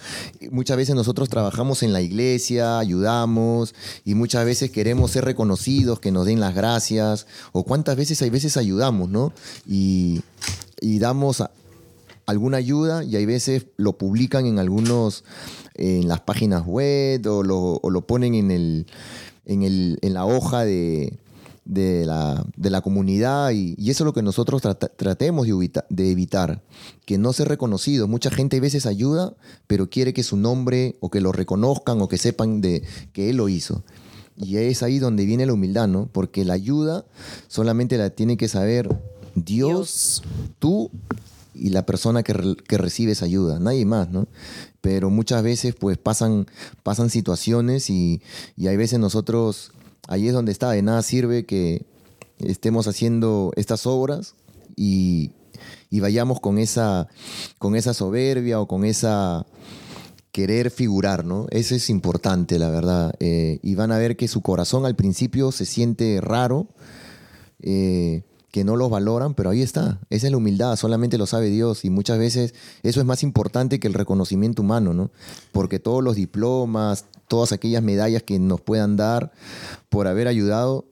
[0.49, 6.11] muchas veces nosotros trabajamos en la iglesia, ayudamos y muchas veces queremos ser reconocidos, que
[6.11, 9.31] nos den las gracias, o cuántas veces hay veces ayudamos, ¿no?
[9.67, 10.21] Y,
[10.81, 11.43] y damos
[12.25, 15.23] alguna ayuda y hay veces lo publican en algunos,
[15.75, 18.87] en las páginas web o lo, o lo ponen en, el,
[19.45, 21.13] en, el, en la hoja de,
[21.69, 24.61] de, la, de la comunidad y, y eso es lo que nosotros
[24.97, 26.63] tratemos de, evita- de evitar,
[27.05, 28.07] que no ser reconocido.
[28.07, 29.35] Mucha gente a veces ayuda,
[29.67, 33.37] pero quiere que su nombre o que lo reconozcan o que sepan de que él
[33.37, 33.83] lo hizo.
[34.35, 36.07] Y es ahí donde viene la humildad, ¿no?
[36.11, 37.05] Porque la ayuda
[37.47, 38.89] solamente la tiene que saber
[39.35, 40.23] Dios,
[40.59, 40.89] tú
[41.53, 44.27] y la persona que, re- que recibe esa ayuda, nadie más, ¿no?
[44.81, 46.47] Pero muchas veces pues pasan,
[46.83, 48.21] pasan situaciones y,
[48.55, 49.71] y hay veces nosotros,
[50.09, 51.85] ahí es donde está, de nada sirve que
[52.39, 54.35] estemos haciendo estas obras
[54.75, 55.31] y,
[55.89, 57.07] y vayamos con esa,
[57.59, 59.45] con esa soberbia o con esa
[60.31, 61.45] querer figurar, ¿no?
[61.51, 63.13] Eso es importante, la verdad.
[63.19, 66.67] Eh, y van a ver que su corazón al principio se siente raro,
[67.61, 69.99] eh, que no los valoran, pero ahí está.
[70.09, 71.85] Esa es la humildad, solamente lo sabe Dios.
[71.85, 75.11] Y muchas veces eso es más importante que el reconocimiento humano, ¿no?
[75.51, 79.31] Porque todos los diplomas, todas aquellas medallas que nos puedan dar
[79.89, 80.85] por haber ayudado,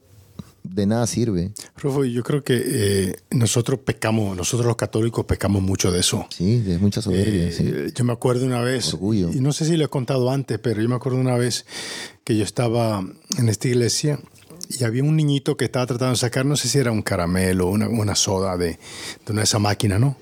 [0.63, 1.51] de nada sirve.
[1.77, 6.27] Rufo, yo creo que eh, nosotros pecamos, nosotros los católicos pecamos mucho de eso.
[6.29, 7.47] Sí, de mucha soberbia.
[7.47, 7.93] Eh, sí.
[7.95, 9.31] Yo me acuerdo una vez, Orgullo.
[9.31, 11.65] y no sé si lo he contado antes, pero yo me acuerdo una vez
[12.23, 13.03] que yo estaba
[13.37, 14.19] en esta iglesia
[14.69, 17.67] y había un niñito que estaba tratando de sacar, no sé si era un caramelo
[17.67, 18.71] o una, una soda de,
[19.25, 20.17] de una de esa máquina, ¿no?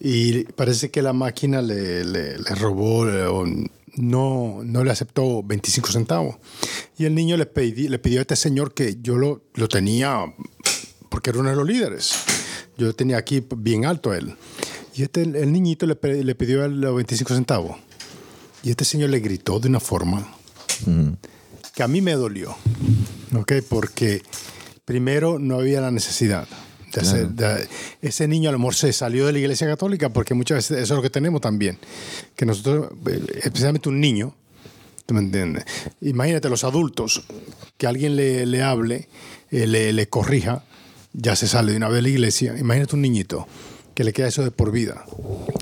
[0.00, 3.44] Y parece que la máquina le, le- le robó eh, o
[3.96, 6.36] no, no le aceptó 25 centavos.
[6.98, 10.24] Y el niño le, pedí- le pidió a este señor que yo lo, lo tenía
[11.08, 12.12] porque era uno de los líderes.
[12.78, 14.36] Yo lo tenía aquí bien alto a él.
[14.94, 17.76] Y este, el niñito le, le pidió los 25 centavos.
[18.62, 20.28] Y este señor le gritó de una forma
[21.74, 22.54] que a mí me dolió.
[23.34, 23.52] ¿Ok?
[23.68, 24.22] Porque
[24.84, 26.46] primero no había la necesidad.
[26.92, 27.68] De hacer- de-
[28.02, 30.94] ese niño a lo mejor se salió de la iglesia católica porque muchas veces eso
[30.94, 31.78] es lo que tenemos también.
[32.34, 34.34] Que nosotros, eh, especialmente un niño,
[35.06, 35.64] ¿tú me entiendes?
[36.00, 37.22] Imagínate los adultos,
[37.78, 39.08] que alguien le, le hable,
[39.52, 40.64] eh, le, le corrija,
[41.12, 42.56] ya se sale de una vez de la iglesia.
[42.58, 43.46] Imagínate un niñito
[44.00, 45.04] que le queda eso de por vida.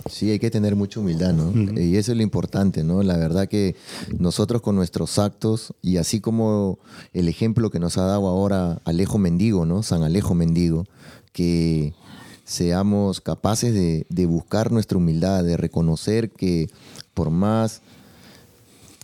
[0.08, 1.76] Sí, hay que tener mucha humildad, ¿no?
[1.76, 3.02] Y eso es lo importante, ¿no?
[3.02, 3.74] La verdad que
[4.16, 6.78] nosotros con nuestros actos, y así como
[7.12, 9.82] el ejemplo que nos ha dado ahora Alejo Mendigo, ¿no?
[9.82, 10.86] San Alejo Mendigo,
[11.32, 11.94] que
[12.44, 16.70] seamos capaces de, de buscar nuestra humildad, de reconocer que
[17.14, 17.82] por más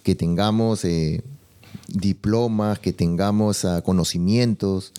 [0.05, 1.25] que tengamos eh,
[1.89, 4.93] diplomas, que tengamos ah, conocimientos,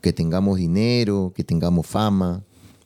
[0.00, 2.42] que tengamos dinero, que tengamos fama,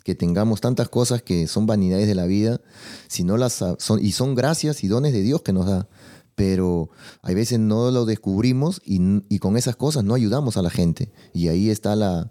[0.06, 2.60] que tengamos tantas cosas que son vanidades de la vida,
[3.08, 5.88] si no las son, y son gracias y dones de Dios que nos da.
[6.36, 6.90] Pero
[7.22, 11.10] hay veces no lo descubrimos y, y con esas cosas no ayudamos a la gente.
[11.34, 12.30] Y ahí está la,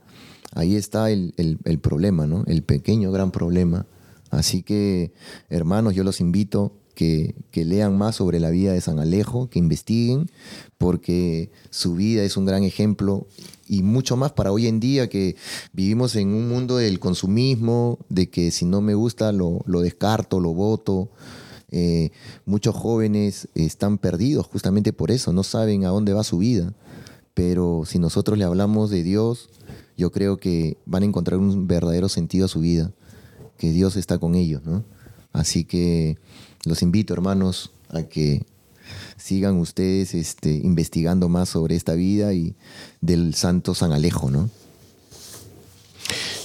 [0.54, 2.46] ahí está el, el- el problema, ¿no?
[2.48, 3.88] El pequeño gran problema.
[4.30, 5.12] Así que,
[5.50, 9.60] hermanos, yo los invito que, que lean más sobre la vida de San Alejo, que
[9.60, 10.32] investiguen,
[10.78, 13.28] porque su vida es un gran ejemplo
[13.68, 15.36] y mucho más para hoy en día que
[15.74, 20.40] vivimos en un mundo del consumismo, de que si no me gusta lo, lo descarto,
[20.40, 21.10] lo voto.
[21.72, 22.12] Eh,
[22.46, 26.74] muchos jóvenes están perdidos justamente por eso, no saben a dónde va su vida.
[27.34, 29.50] Pero si nosotros le hablamos de Dios,
[29.98, 32.92] yo creo que van a encontrar un verdadero sentido a su vida,
[33.58, 34.84] que Dios está con ellos, ¿no?
[35.34, 36.18] Así que
[36.66, 38.46] los invito, hermanos, a que
[39.18, 42.56] sigan ustedes este, investigando más sobre esta vida y
[43.02, 44.50] del santo San Alejo, ¿no?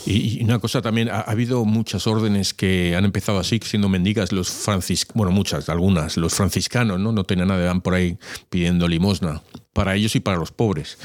[0.06, 4.32] Y una cosa también, ha, ha habido muchas órdenes que han empezado así, siendo mendigas,
[4.32, 7.12] los franciscanos, bueno, muchas, algunas, los franciscanos, ¿no?
[7.12, 10.98] No tenían nada, van por ahí pidiendo limosna, para ellos y para los pobres.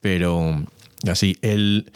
[0.00, 0.64] Pero
[1.08, 1.92] así, el...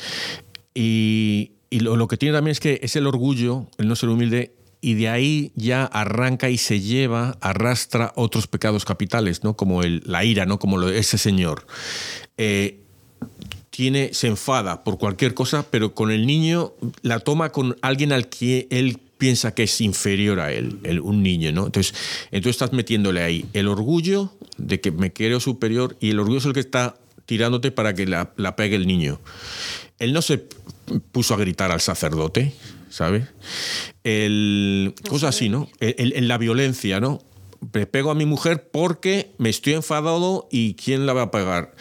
[0.74, 4.10] Y, y lo, lo que tiene también es que es el orgullo, el no ser
[4.10, 9.56] humilde, y de ahí ya arranca y se lleva, arrastra otros pecados capitales, ¿no?
[9.56, 10.58] Como el, la ira, ¿no?
[10.58, 11.66] Como lo ese señor.
[12.36, 12.80] Eh,
[13.70, 18.28] tiene, se enfada por cualquier cosa, pero con el niño la toma con alguien al
[18.28, 21.66] que él piensa que es inferior a él, el- un niño, ¿no?
[21.66, 21.94] Entonces,
[22.30, 26.44] entonces estás metiéndole ahí el orgullo de que me creo superior y el orgullo es
[26.44, 29.20] el que está tirándote para que la, la pegue el niño.
[29.98, 30.38] Él no se
[31.12, 32.54] puso a gritar al sacerdote,
[32.90, 33.24] ¿sabes?
[34.04, 35.68] El, cosas así, ¿no?
[35.80, 37.20] En, en la violencia, ¿no?
[37.74, 41.74] Me pego a mi mujer porque me estoy enfadado y ¿quién la va a pegar?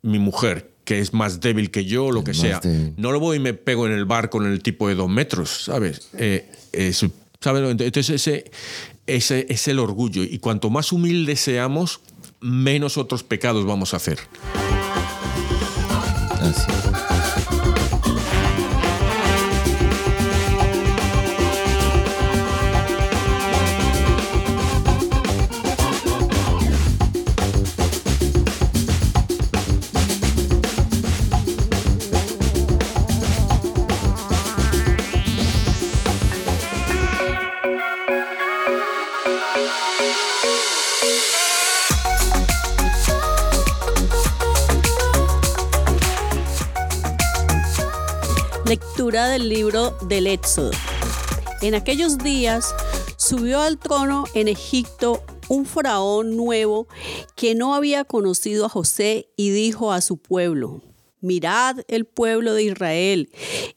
[0.00, 2.60] mi mujer, que es más débil que yo, lo que sea.
[2.60, 2.94] débil.
[2.96, 5.64] No lo voy y me pego en el bar con el tipo de dos metros,
[5.64, 6.08] ¿sabes?
[6.16, 7.04] Eh, es-
[7.40, 7.68] ¿sabes?
[7.70, 8.50] Entonces ese,
[9.06, 10.22] ese es el orgullo.
[10.22, 12.00] Y cuanto más humildes seamos,
[12.40, 14.18] menos otros pecados vamos a hacer.
[16.40, 16.72] Así
[49.26, 50.70] Del libro del Éxodo.
[51.60, 52.72] En aquellos días
[53.16, 56.86] subió al trono en Egipto un faraón nuevo
[57.34, 60.82] que no había conocido a José y dijo a su pueblo,
[61.20, 63.30] Mirad el pueblo de Israel,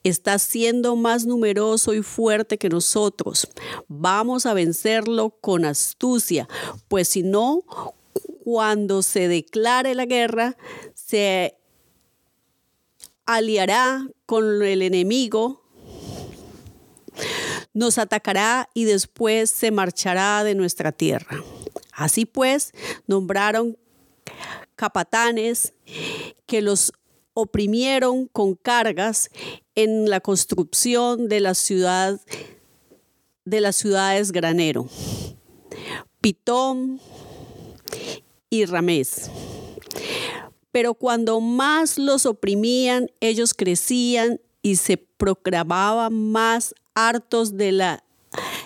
[0.04, 3.48] está siendo más numeroso y fuerte que nosotros.
[3.88, 6.48] Vamos a vencerlo con astucia,
[6.88, 7.64] pues si no,
[8.44, 10.56] cuando se declare la guerra,
[10.94, 11.58] se
[13.26, 15.64] aliará con el enemigo,
[17.74, 21.44] nos atacará y después se marchará de nuestra tierra.
[21.92, 22.72] Así pues,
[23.08, 23.78] nombraron
[24.76, 25.74] capatanes
[26.46, 26.94] que los
[27.34, 29.30] oprimieron con cargas
[29.76, 32.20] en la construcción de la ciudad
[33.46, 34.88] de las ciudades granero,
[36.22, 37.00] Pitón
[38.50, 39.32] y Ramés.
[40.72, 48.04] Pero cuando más los oprimían, ellos crecían y se proclamaban más hartos de la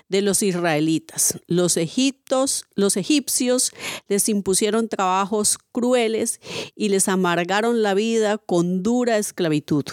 [0.10, 1.40] de los israelitas.
[1.48, 3.72] Los egiptos, los egipcios
[4.08, 6.40] les impusieron trabajos crueles
[6.76, 9.86] y les amargaron la vida con dura esclavitud.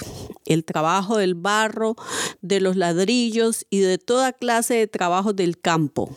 [0.44, 1.96] El trabajo del barro,
[2.42, 6.14] de los ladrillos y de toda clase de trabajos del campo.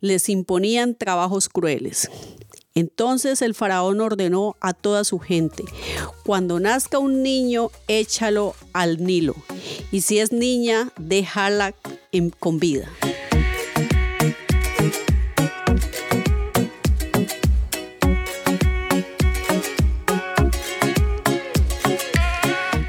[0.00, 2.10] Les imponían trabajos crueles.
[2.80, 5.64] Entonces el faraón ordenó a toda su gente,
[6.24, 9.34] cuando nazca un niño, échalo al Nilo,
[9.92, 11.74] y si es niña, déjala
[12.10, 12.88] en, con vida.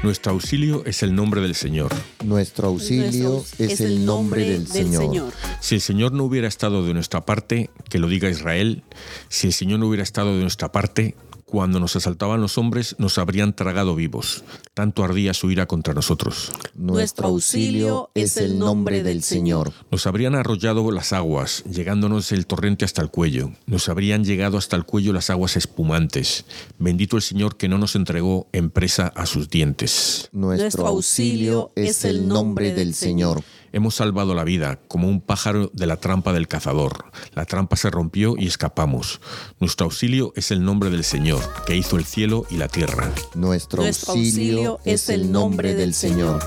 [0.02, 1.92] Nuestro auxilio es el nombre del Señor.
[2.24, 5.32] Nuestro auxilio es, el nombre, del, Señor.
[5.60, 8.82] Si el Señor no hubiera estado de nuestra parte, que lo diga Israel,
[9.28, 11.14] si el Señor no hubiera estado de nuestra parte,
[11.52, 14.42] cuando nos asaltaban los hombres, nos habrían tragado vivos.
[14.72, 16.50] Tanto ardía su ira contra nosotros.
[16.74, 19.70] Nuestro auxilio es el nombre del Señor.
[19.90, 23.52] Nos habrían arrollado las aguas, llegándonos el torrente hasta el cuello.
[23.66, 26.46] Nos habrían llegado hasta el cuello las aguas espumantes.
[26.78, 30.30] Bendito el Señor que no nos entregó en presa a sus dientes.
[30.32, 33.44] Nuestro auxilio es el nombre del Señor.
[33.74, 37.06] Hemos salvado la vida como un pájaro de la trampa del cazador.
[37.32, 39.22] La trampa se rompió y escapamos.
[39.60, 43.10] Nuestro auxilio es el nombre del Señor, que hizo el cielo y la tierra.
[43.34, 46.42] Nuestro, auxilio, es el nombre del Señor.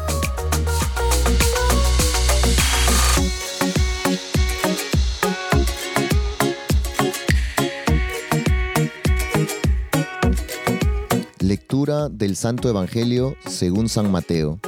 [11.40, 14.60] Lectura del Santo Evangelio según San Mateo.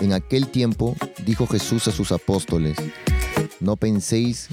[0.00, 2.76] En aquel tiempo dijo Jesús a sus apóstoles,
[3.58, 4.46] no penséis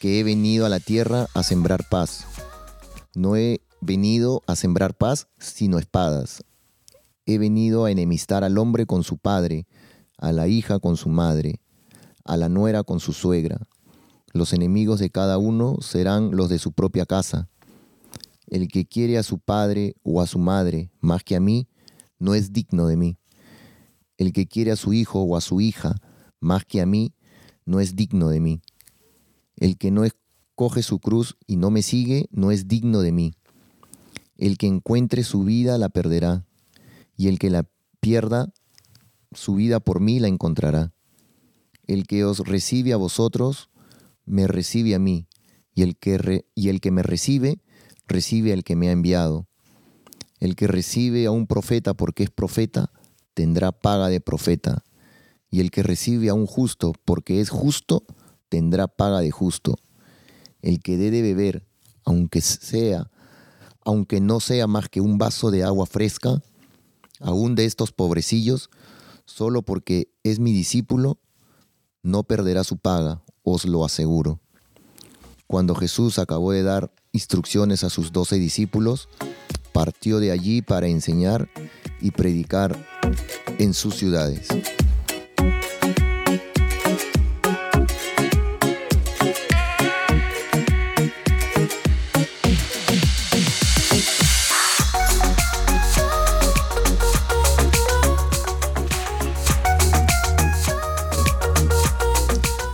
[0.00, 2.26] que he venido a la tierra a sembrar paz.
[3.14, 6.42] No he venido a sembrar paz, sino espadas.
[7.24, 9.68] He venido a enemistar al hombre con su padre,
[10.18, 11.60] a la hija con su madre,
[12.24, 13.60] a la nuera con su suegra.
[14.32, 17.48] Los enemigos de cada uno serán los de su propia casa.
[18.48, 21.68] El que quiere a su padre o a su madre más que a mí,
[22.18, 23.18] no es digno de mí.
[24.18, 25.96] El que quiere a su hijo o a su hija
[26.40, 27.14] más que a mí,
[27.64, 28.60] no es digno de mí.
[29.56, 33.34] El que no escoge su cruz y no me sigue, no es digno de mí.
[34.36, 36.46] El que encuentre su vida la perderá,
[37.16, 37.68] y el que la
[38.00, 38.52] pierda,
[39.32, 40.92] su vida por mí la encontrará.
[41.86, 43.70] El que os recibe a vosotros,
[44.24, 45.26] me recibe a mí,
[45.74, 47.60] y el que, y el que me recibe,
[48.06, 49.46] recibe al que me ha enviado.
[50.38, 52.90] El que recibe a un profeta porque es profeta,
[53.36, 54.82] tendrá paga de profeta,
[55.50, 58.02] y el que recibe a un justo porque es justo,
[58.48, 59.76] tendrá paga de justo.
[60.62, 61.66] El que dé de beber,
[62.06, 63.10] aunque sea,
[63.84, 66.42] aunque no sea más que un vaso de agua fresca,
[67.20, 68.70] aún de estos pobrecillos,
[69.26, 71.18] solo porque es mi discípulo,
[72.02, 74.40] no perderá su paga, os lo aseguro.
[75.46, 79.10] Cuando Jesús acabó de dar instrucciones a sus doce discípulos,
[79.74, 81.50] partió de allí para enseñar
[82.00, 82.76] y predicar
[83.58, 84.48] en sus ciudades.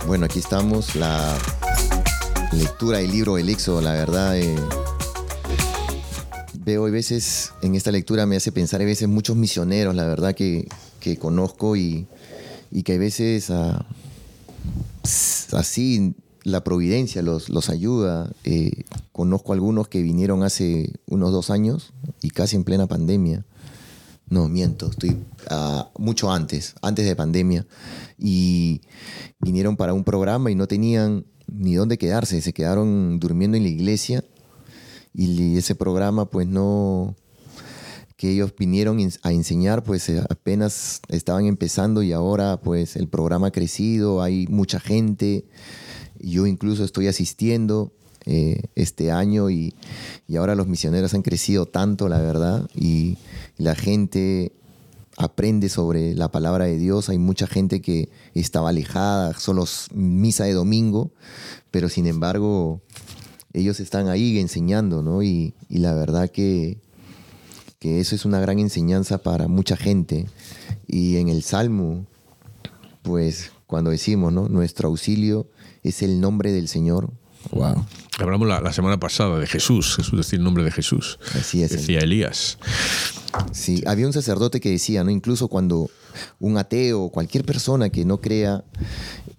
[0.05, 1.35] Bueno, aquí estamos, la
[2.51, 4.37] lectura del libro El Éxodo, la verdad.
[4.37, 4.55] Eh,
[6.65, 10.35] veo a veces, en esta lectura me hace pensar a veces muchos misioneros, la verdad,
[10.35, 10.67] que,
[10.99, 12.07] que conozco y,
[12.71, 13.51] y, que a veces
[15.51, 18.31] así la providencia los, los ayuda.
[18.43, 23.45] Eh, conozco algunos que vinieron hace unos dos años y casi en plena pandemia.
[24.29, 25.17] No, miento, estoy
[25.49, 27.65] ah, mucho antes, antes de pandemia.
[28.17, 28.81] Y
[29.39, 33.69] vinieron para un programa y no tenían ni dónde quedarse, se quedaron durmiendo en la
[33.69, 34.23] iglesia.
[35.13, 37.15] Y ese programa, pues no,
[38.17, 43.47] que ellos vinieron a enseñar, pues eh, apenas estaban empezando y ahora pues el programa
[43.47, 45.45] ha crecido, hay mucha gente,
[46.19, 47.91] yo incluso estoy asistiendo
[48.25, 49.75] eh, este año y,
[50.27, 53.17] y, ahora los misioneros han crecido tanto, la verdad, y
[53.57, 54.53] la gente
[55.17, 57.09] aprende sobre la palabra de Dios.
[57.09, 61.11] Hay mucha gente que estaba alejada, solo misa de domingo,
[61.71, 62.81] pero sin embargo
[63.53, 65.23] ellos están ahí enseñando, ¿no?
[65.23, 66.79] Y, y la verdad que,
[67.79, 70.27] que, eso es una gran enseñanza para mucha gente.
[70.87, 72.05] Y en el Salmo,
[73.03, 74.49] pues cuando decimos, ¿no?
[74.49, 75.47] Nuestro auxilio
[75.83, 77.11] es el nombre del Señor.
[77.51, 77.85] Wow.
[78.19, 81.19] Hablamos la, la, semana pasada de Jesús, Jesús decía el nombre de Jesús.
[81.37, 81.71] Así es.
[81.71, 82.57] Decía Elías.
[83.51, 85.11] Sí, había un sacerdote que decía, ¿no?
[85.11, 85.89] Incluso cuando
[86.39, 88.63] un ateo, cualquier persona que no crea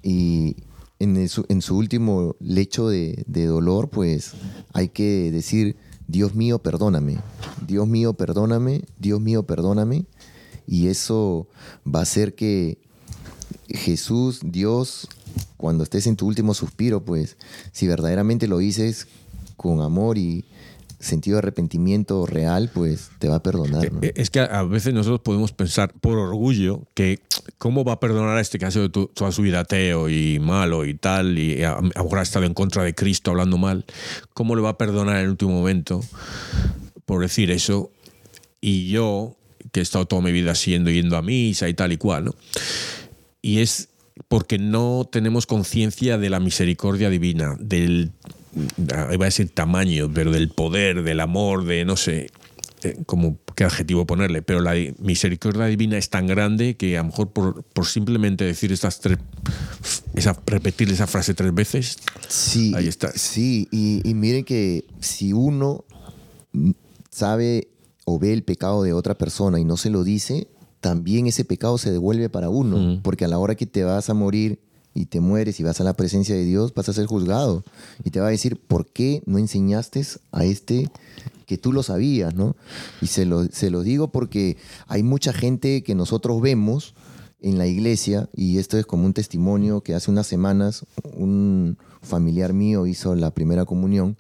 [0.03, 0.57] y
[0.99, 4.33] en, su, en su último lecho de, de, dolor, pues
[4.73, 5.77] hay que decir,
[6.07, 7.19] Dios mío, perdóname.
[7.67, 8.83] Dios mío, perdóname.
[8.99, 10.05] Dios mío, perdóname.
[10.67, 11.49] Y eso
[11.87, 12.79] va a hacer que
[13.69, 15.09] Jesús, Dios,
[15.57, 17.37] cuando estés en tu último suspiro, pues
[17.73, 19.09] si verdaderamente lo dices
[19.57, 20.45] con amor y
[21.01, 23.93] sentido de arrepentimiento real, pues te va a perdonar.
[23.93, 24.01] ¿no?
[24.03, 27.21] Es que a veces nosotros podemos pensar por orgullo que
[27.65, 30.93] cómo va a perdonar a este caso de toda su vida ateo y malo y
[30.93, 33.87] tal, y ahora ha estado en contra de Cristo hablando mal,
[34.35, 36.03] ¿cómo le va a perdonar en el último momento
[37.07, 37.91] por decir eso?
[38.61, 39.35] Y yo,
[39.73, 42.35] que he estado toda mi vida siendo yendo a misa y tal y cual, ¿no?
[43.41, 43.89] Y es
[44.29, 48.13] porque no tenemos conciencia de la misericordia divina, del
[49.11, 52.31] iba a decir tamaño, pero del poder, del amor, de no sé
[53.07, 57.33] como qué adjetivo ponerle, pero la misericordia divina es tan grande que a lo mejor
[57.33, 59.19] por, por simplemente decir estas tres,
[60.15, 63.13] esa, repetir esa frase tres veces, sí, ahí está.
[63.13, 65.85] Sí, y, y miren que si uno
[67.11, 67.69] sabe
[68.05, 70.49] o ve el pecado de otra persona y no se lo dice,
[70.81, 73.03] también ese pecado se devuelve para uno, mm.
[73.03, 74.61] porque a la hora que te vas a morir
[74.95, 77.65] y te mueres y vas a la presencia de Dios, vas a ser juzgado.
[78.05, 80.89] Y te va a decir, ¿por qué no enseñaste a este
[81.47, 82.57] que tú lo sabías, ¿no?
[83.03, 86.95] Y se lo, se lo digo porque hay mucha gente que nosotros vemos
[87.41, 92.55] en la iglesia, y esto es como un testimonio que hace unas semanas un familiar
[92.55, 94.17] mío hizo la primera comunión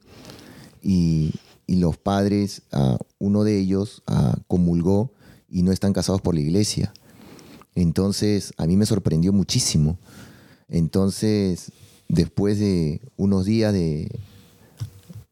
[0.82, 1.32] y,
[1.66, 4.02] y los padres, uh, uno de ellos
[4.46, 5.10] comulgó
[5.48, 6.92] y no están casados por la iglesia.
[7.74, 9.98] Entonces, a mí me sorprendió muchísimo
[10.68, 11.72] entonces,
[12.08, 14.10] después de unos días de,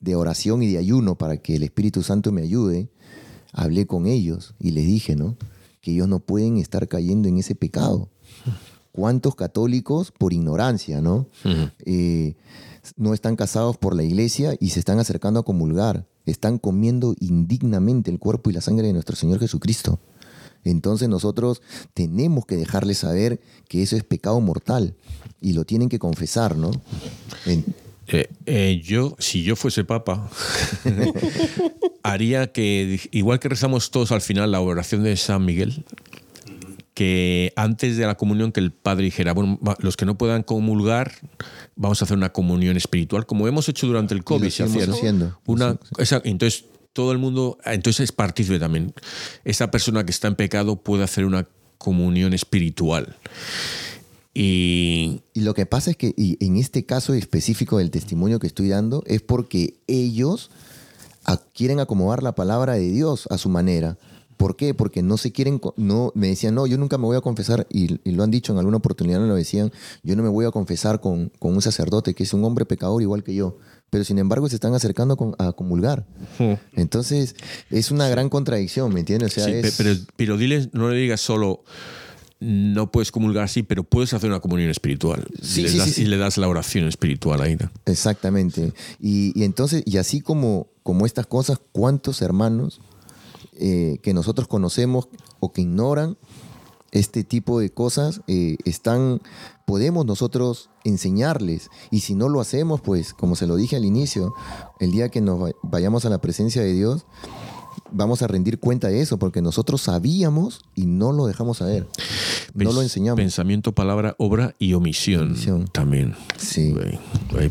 [0.00, 2.88] de oración y de ayuno para que el Espíritu Santo me ayude,
[3.52, 5.36] hablé con ellos y les dije, ¿no?
[5.80, 8.08] Que ellos no pueden estar cayendo en ese pecado.
[8.92, 11.26] ¿Cuántos católicos por ignorancia, ¿no?
[11.86, 12.34] eh,
[12.96, 16.06] no están casados por la iglesia y se están acercando a comulgar.
[16.26, 19.98] Están comiendo indignamente el cuerpo y la sangre de nuestro Señor Jesucristo.
[20.64, 21.62] Entonces nosotros
[21.94, 24.94] tenemos que dejarles saber que eso es pecado mortal
[25.40, 26.70] y lo tienen que confesar, ¿no?
[27.46, 27.64] En...
[28.08, 30.28] Eh, eh, yo, si yo fuese papa,
[32.02, 35.84] haría que, igual que rezamos todos al final la oración de San Miguel,
[36.94, 41.12] que antes de la comunión que el padre dijera, bueno, los que no puedan comulgar,
[41.74, 44.50] vamos a hacer una comunión espiritual, como hemos hecho durante el COVID.
[44.50, 45.38] Se haciendo.
[45.46, 48.94] Una, esa, entonces, todo el mundo, entonces es partícipe también.
[49.44, 53.16] Esa persona que está en pecado puede hacer una comunión espiritual.
[54.34, 59.02] Y, lo que pasa es que en este caso específico del testimonio que estoy dando
[59.06, 60.50] es porque ellos
[61.54, 63.98] quieren acomodar la palabra de Dios a su manera.
[64.36, 64.74] ¿Por qué?
[64.74, 68.00] Porque no se quieren, no, me decían, no, yo nunca me voy a confesar, y,
[68.08, 69.70] y lo han dicho en alguna oportunidad, me lo decían,
[70.02, 73.02] yo no me voy a confesar con, con, un sacerdote que es un hombre pecador
[73.02, 73.58] igual que yo,
[73.92, 76.06] pero sin embargo se están acercando a, a comulgar.
[76.38, 76.54] Hmm.
[76.72, 77.36] Entonces,
[77.68, 79.32] es una gran contradicción, ¿me entiendes?
[79.32, 79.74] O sea, sí, es...
[79.76, 81.62] pero, pero dile, no le digas solo
[82.40, 85.24] no puedes comulgar así, pero puedes hacer una comunión espiritual.
[85.42, 86.02] Sí, le sí, das, sí, sí.
[86.02, 87.54] Y le das la oración espiritual ahí.
[87.54, 87.70] ¿no?
[87.84, 88.72] Exactamente.
[88.98, 92.80] Y, y, entonces, y así como, como estas cosas, ¿cuántos hermanos
[93.60, 96.16] eh, que nosotros conocemos o que ignoran
[96.92, 99.20] este tipo de cosas eh, están,
[99.66, 101.68] podemos nosotros enseñarles?
[101.90, 104.34] Y si no lo hacemos, pues, como se lo dije al inicio,
[104.78, 107.04] el día que nos vayamos a la presencia de Dios,
[107.90, 111.88] vamos a rendir cuenta de eso, porque nosotros sabíamos y no lo dejamos saber.
[112.54, 113.16] No lo enseñamos.
[113.16, 115.30] Pensamiento, palabra, obra y omisión.
[115.30, 115.66] Omisión.
[115.68, 116.14] También.
[116.38, 116.74] Sí.
[116.84, 117.00] Ahí-
[117.38, 117.50] ahí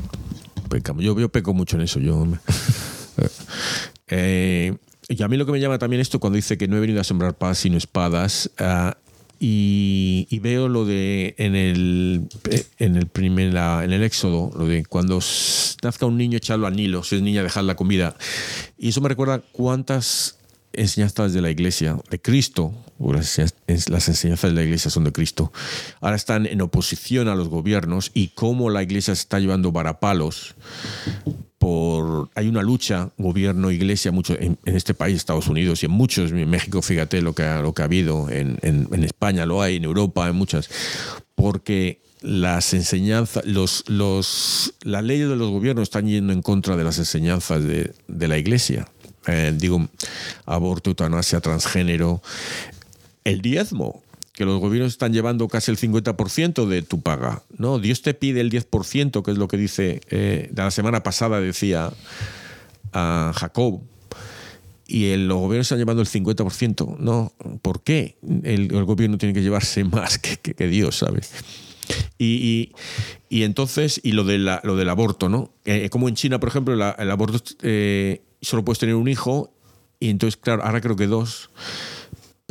[0.69, 1.03] pecamos.
[1.03, 1.99] Yo, yo peco mucho en eso.
[1.99, 2.25] Yo,
[4.07, 4.77] eh,
[5.09, 7.01] y a mí lo que me llama también esto cuando dice que no he venido
[7.01, 8.97] a sembrar paz sino espadas, ah,
[9.43, 12.27] y, veo lo de en el
[12.77, 15.19] en el primer la- en el éxodo lo de cuando
[15.83, 18.15] nazca un niño echarlo al Nilo si es niña dejar la comida.
[18.77, 20.37] Y eso me recuerda cuántas
[20.73, 23.37] enseñanzas de la iglesia de Cristo o las,
[23.67, 25.51] las enseñanzas de la iglesia son de Cristo.
[26.01, 30.53] Ahora están en oposición a los gobiernos y cómo la iglesia se está llevando varapalos
[31.61, 35.91] por hay una lucha gobierno iglesia mucho en, en este país Estados Unidos y en
[35.91, 39.61] muchos en México fíjate lo que ha, lo que ha habido en, en- España lo
[39.61, 40.71] hay en Europa en muchas
[41.35, 46.83] porque las enseñanzas los los las leyes de los gobiernos están yendo en contra de
[46.83, 48.87] las enseñanzas de, de la iglesia.
[49.27, 49.87] Eh, digo
[50.47, 52.23] aborto eutanasia transgénero
[53.23, 54.01] el diezmo,
[54.33, 57.43] que los gobiernos están llevando casi el 50% de tu paga.
[57.57, 61.39] No, Dios te pide el 10%, que es lo que dice, eh, la semana pasada
[61.41, 61.91] decía
[62.93, 63.81] a Jacob,
[64.87, 66.97] y el- los gobiernos están llevando el 50%.
[66.99, 71.31] No, ¿por qué el, gobierno tiene que llevarse más que, que- Dios, ¿sabes?
[72.17, 72.71] Y,
[73.29, 75.51] y- entonces, y lo, de la- lo del aborto, ¿no?
[75.65, 79.53] Eh, como en China, por ejemplo, el aborto eh, solo puedes tener un hijo,
[79.99, 81.49] y entonces, claro, ahora creo que dos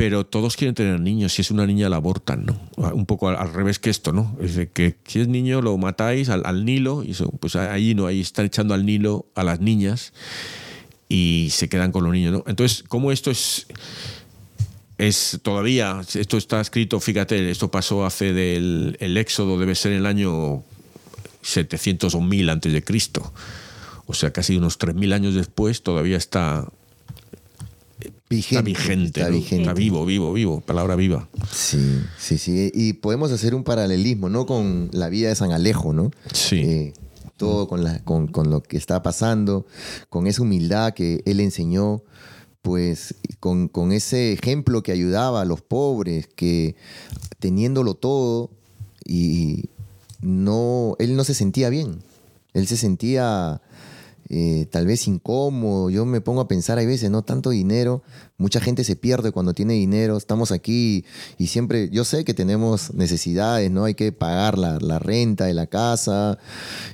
[0.01, 1.35] pero todos quieren tener niños.
[1.35, 2.59] Si es una niña, la abortan, ¿no?
[2.95, 4.35] Un poco al, revés que esto, ¿no?
[4.41, 8.23] Es de que si es niño, lo matáis al, Nilo, y pues ahí no, ahí
[8.23, 10.15] están echando al Nilo a las niñas
[11.07, 12.45] y se quedan con los niños, ¿no?
[12.47, 13.67] Entonces, ¿cómo esto es.?
[14.97, 20.07] Es todavía, esto está escrito, fíjate, esto pasó hace del el éxodo, debe ser el
[20.07, 20.63] año
[21.43, 23.35] 700 o 1000 antes de Cristo.
[24.07, 26.67] O sea, casi unos 3000 años después todavía está,
[28.31, 29.63] está vigente, Está vigente.
[29.63, 31.29] Está vivo, vivo, vivo, palabra viva.
[31.53, 32.71] Sí, sí, sí.
[32.73, 34.47] Y podemos hacer un paralelismo, ¿no?
[34.47, 36.11] Con la vida de San Alejo, ¿no?
[36.33, 36.61] Sí.
[36.61, 36.93] Eh,
[37.37, 39.67] todo con, la, con, con lo que está pasando,
[40.11, 42.03] con esa humildad que él enseñó,
[42.63, 46.77] pues con, con ese ejemplo que ayudaba a los pobres, que
[47.39, 48.51] teniéndolo todo,
[49.05, 49.71] y
[50.21, 52.03] no, él no se sentía bien.
[52.53, 53.61] Él se sentía
[54.31, 55.91] eh, tal vez incómodo.
[55.91, 57.23] Yo me pongo a pensar, hay veces, ¿no?
[57.23, 58.03] Tanto dinero,
[58.39, 60.17] mucha gente se pierde cuando tiene dinero.
[60.17, 61.05] Estamos aquí
[61.37, 63.85] y siempre, yo sé que tenemos necesidades, ¿no?
[63.85, 66.39] Hay que pagar la, la renta de la casa,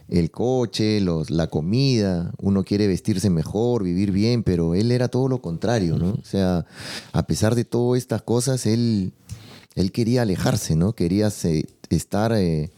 [0.08, 2.32] el coche, los, la comida.
[2.40, 6.12] Uno quiere vestirse mejor, vivir bien, pero él era todo lo contrario, ¿no?
[6.12, 6.64] O sea,
[7.12, 9.12] a pesar de todas estas cosas, él,
[9.74, 10.94] él quería alejarse, ¿no?
[10.94, 11.30] Quería
[11.90, 12.32] estar...
[12.32, 12.70] eh,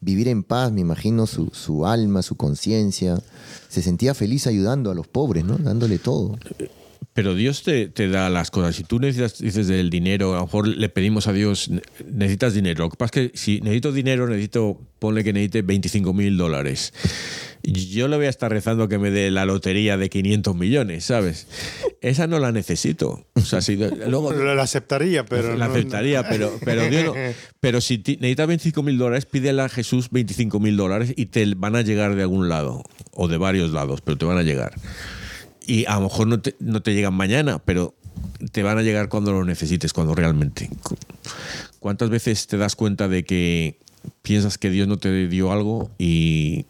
[0.00, 3.18] vivir en paz, me imagino, su, su alma, su conciencia.
[3.68, 5.58] Se sentía feliz ayudando a los pobres, ¿no?
[5.58, 6.38] Dándole todo.
[7.12, 8.76] Pero Dios te, te da las cosas.
[8.76, 11.80] Si tú necesitas, dices del dinero, a lo mejor le pedimos a Dios, "Ne-
[12.12, 12.84] necesitas dinero.
[12.84, 16.92] Lo que pasa es que si necesito dinero, necesito, ponle que necesite 25 mil dólares.
[17.72, 21.48] Yo le voy a estar rezando que me dé la lotería de 500 millones, ¿sabes?
[22.00, 23.26] Esa no la necesito.
[23.34, 25.56] O sea, si luego Lo aceptaría, pero.
[25.56, 27.14] la no- aceptaría, pero, pero, Dios no-
[27.60, 31.74] pero si necesitas 25 mil dólares, pídele a Jesús 25 mil dólares y te van
[31.74, 34.72] a llegar de algún lado, o de varios lados, pero te van a llegar.
[35.66, 37.94] Y a lo mejor no te, no te llegan mañana, pero
[38.52, 40.70] te van a llegar cuando lo necesites, cuando realmente.
[40.84, 40.96] Cu-
[41.80, 43.78] ¿Cuántas veces te das cuenta de que
[44.22, 46.66] piensas que Dios no te dio algo y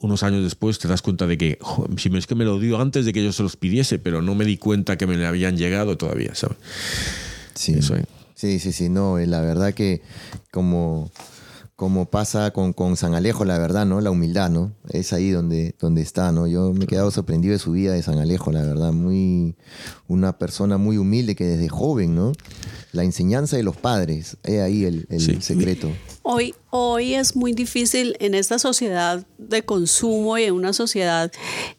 [0.00, 2.58] unos años después te das cuenta de que "Jo, si me- es que me lo
[2.58, 5.16] dio antes de que yo se los pidiese, pero no me di cuenta que me
[5.16, 6.56] le habían llegado todavía, ¿sabes?
[7.54, 8.04] Sí, Eso es.
[8.34, 10.02] sí, sí, sí, no, eh, la verdad que
[10.52, 11.10] como,
[11.74, 14.00] como pasa con, con San Alejo, la verdad, ¿no?
[14.00, 14.72] La humildad, ¿no?
[14.90, 16.46] Es ahí donde, donde está, ¿no?
[16.46, 19.56] Yo me he quedado sorprendido de su vida de San Alejo, la verdad, muy,
[20.08, 22.32] una persona muy humilde que desde joven, ¿no?
[22.92, 25.38] La enseñanza de los padres, es ahí el, el Sí.
[25.40, 25.90] secreto.
[26.22, 31.30] Hoy, hoy es muy difícil en esta sociedad de consumo y en una sociedad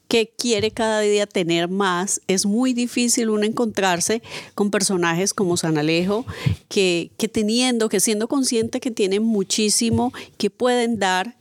[0.07, 4.21] que quiere cada día tener más, es muy difícil uno encontrarse
[4.55, 6.25] con personajes como San Alejo
[6.67, 11.35] que, que teniendo, que siendo consciente que tienen muchísimo, que pueden dar,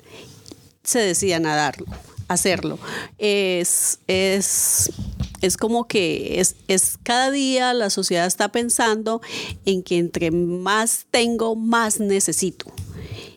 [0.82, 1.86] se decían a darlo,
[2.28, 2.78] hacerlo.
[3.18, 4.90] Es, es,
[5.40, 9.20] es como que es, es cada día la sociedad está pensando
[9.64, 12.66] en que entre más tengo, más necesito.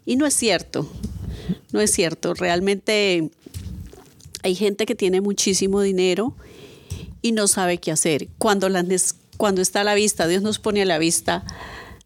[0.05, 0.89] Y no es cierto,
[1.71, 2.33] no es cierto.
[2.33, 3.29] Realmente
[4.43, 6.35] hay gente que tiene muchísimo dinero
[7.21, 8.29] y no sabe qué hacer.
[8.37, 8.85] Cuando, la
[9.37, 11.45] cuando está a la vista, Dios nos pone a la vista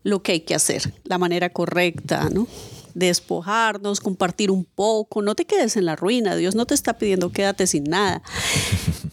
[0.04, 2.48] lo que hay que hacer, la manera correcta, ¿no?
[2.94, 7.32] Despojarnos, compartir un poco, no te quedes en la ruina, Dios no te está pidiendo
[7.32, 8.22] quédate sin nada,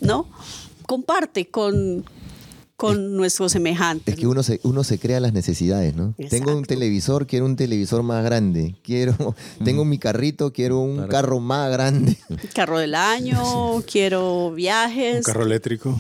[0.01, 0.29] ¿no?
[0.93, 2.05] Comparte con,
[2.77, 4.13] con nuestros semejantes.
[4.13, 6.15] Es que uno se, uno se crea las necesidades, ¿no?
[6.29, 8.75] Tengo un televisor, quiero un televisor más grande.
[8.83, 9.35] Quiero,
[9.65, 12.19] tengo mi carrito, quiero un carro más grande.
[12.55, 13.41] Carro del año,
[13.91, 15.17] quiero viajes.
[15.17, 15.99] Un carro eléctrico.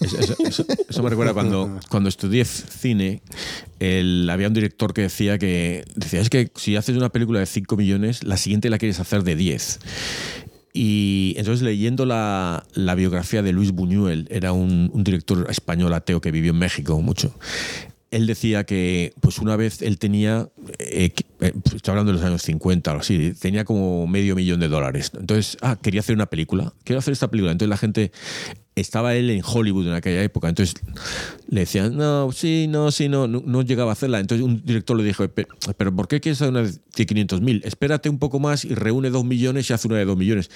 [0.00, 3.20] Eso, eso- eso- eso me recuerda cuando, cuando estudié cine,
[3.80, 7.46] el- había un director que decía que decía, es que si haces una película de
[7.46, 9.80] 5 millones, la siguiente la quieres hacer de 10.
[10.76, 12.66] Y entonces leyendo la,
[12.96, 17.32] biografía de Luis Buñuel, era un, un director español ateo que vivió en México mucho.
[18.14, 20.48] Él decía que pues una vez él tenía,
[20.78, 21.10] eh,
[21.40, 25.10] eh, pues, hablando de los años 50 o así, tenía como medio millón de dólares.
[25.18, 27.50] Entonces, ah, quería hacer una película, quiero hacer esta película.
[27.52, 28.12] Entonces la gente,
[28.76, 30.74] estaba él en Hollywood en aquella época, entonces
[31.48, 34.20] le decían, no, sí, no, sí, no, no, no llegaba a hacerla.
[34.20, 35.46] Entonces un director le dijo, "Pe-
[35.76, 37.62] pero ¿por qué quieres hacer una de 500 mil?
[37.64, 40.50] Espérate un poco más y reúne dos millones y hace una de dos millones.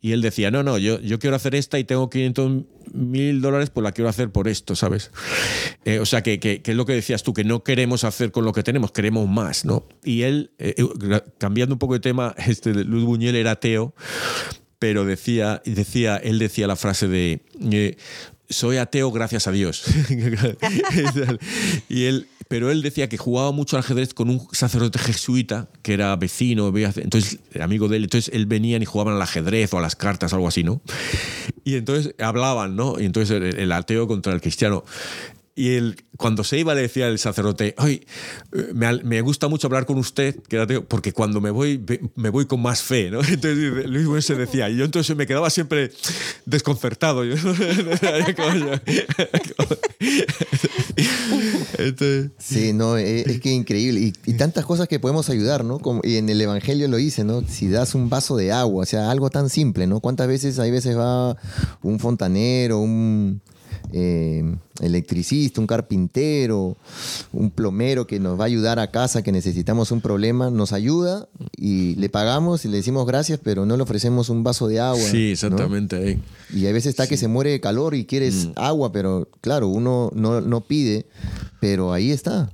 [0.00, 2.62] Y él decía, no, no, yo, yo quiero hacer esta y tengo 500
[2.92, 5.10] mil dólares, pues la quiero hacer por esto, ¿sabes?
[5.84, 8.32] Eh, o sea, que, que, que es lo que decías tú, que no queremos hacer
[8.32, 9.86] con lo que tenemos, queremos más, ¿no?
[10.04, 13.94] Y él, eh, eh, cambiando un poco de tema, este, Luz Buñuel era ateo,
[14.78, 17.96] pero decía, decía, él decía la frase de eh,
[18.50, 19.84] soy ateo gracias a Dios.
[21.88, 25.92] y él, pero él decía que jugaba mucho al ajedrez con un sacerdote jesuita que
[25.92, 29.80] era vecino, entonces amigo de él, entonces él venían y jugaban al ajedrez o a
[29.80, 30.80] las cartas, algo así, ¿no?
[31.62, 32.98] Y entonces hablaban, ¿no?
[32.98, 34.82] Y entonces el, el ateo contra el cristiano.
[35.60, 38.06] Y él, cuando se iba, le decía el sacerdote, Ay,
[38.54, 38.72] eh,
[39.04, 40.34] me, gusta mucho hablar con usted,
[40.88, 41.84] porque cuando me voy,
[42.14, 43.20] me voy con más fe, ¿no?
[43.28, 45.92] Entonces Luis Buñuel se decía, y yo entonces me quedaba siempre
[46.46, 47.24] desconcertado.
[52.38, 54.00] Sí, no, es, es que increíble.
[54.00, 55.78] Y, y tantas cosas que podemos ayudar, ¿no?
[55.78, 57.42] Como, y en el Evangelio lo dice, ¿no?
[57.46, 60.00] Si das un vaso de agua, o sea, algo tan simple, ¿no?
[60.00, 61.36] ¿Cuántas veces, hay veces va
[61.82, 63.40] un fontanero, un
[63.92, 66.76] eh, electricista, un carpintero,
[67.32, 71.28] un plomero que nos va a ayudar a casa, que necesitamos un problema, nos ayuda
[71.56, 75.00] y le pagamos y le decimos gracias, pero no le ofrecemos un vaso de agua.
[75.00, 75.32] sí, ¿no?
[75.32, 75.96] exactamente.
[75.96, 76.22] ahí.
[76.54, 78.52] Y a veces está que se muere de calor y quieres Mm.
[78.56, 81.06] agua, pero claro, uno no, no pide,
[81.60, 82.50] pero ahí está.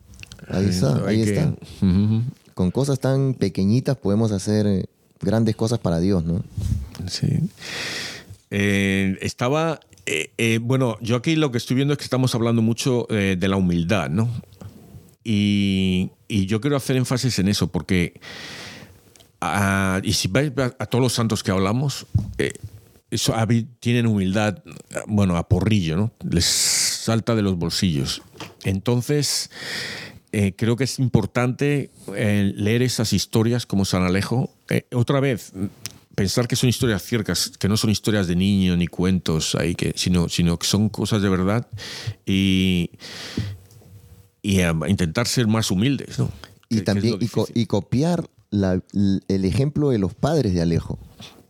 [0.49, 1.55] Ahí está, ahí que- está.
[2.55, 4.89] Con cosas tan pequeñitas podemos hacer
[5.20, 6.43] grandes cosas para Dios, ¿no?
[7.09, 7.27] Sí.
[8.51, 9.81] Eh, estaba.
[10.07, 13.49] eh, eh, bueno, yo aquí lo que estoy viendo es que estamos hablando mucho de
[13.49, 14.29] la humildad, ¿no?
[15.25, 18.21] Y, y yo quiero hacer énfasis en eso, porque.
[19.41, 22.07] ah, y si vais a, a todos los santos que hablamos,
[23.11, 23.35] eso,
[23.81, 24.63] tienen humildad,
[25.07, 26.13] bueno, a porrillo, ¿no?
[26.29, 28.23] Les salta de los bolsillos.
[28.65, 29.51] Entonces,
[30.57, 34.51] creo que es importante leer esas historias como San Alejo.
[34.93, 35.53] Otra vez,
[36.17, 39.93] pensar que son historias ciertas, que no son historias de niño ni cuentos ahí, que,
[39.97, 41.69] sino, sino que son cosas de verdad
[42.27, 42.91] y,
[44.43, 46.31] y eh, intentar ser más humildes, ¿no?
[46.69, 47.62] Y Que- también y, co- difícil.
[47.62, 48.83] y copiar la-
[49.29, 50.99] el ejemplo de los padres de Alejo.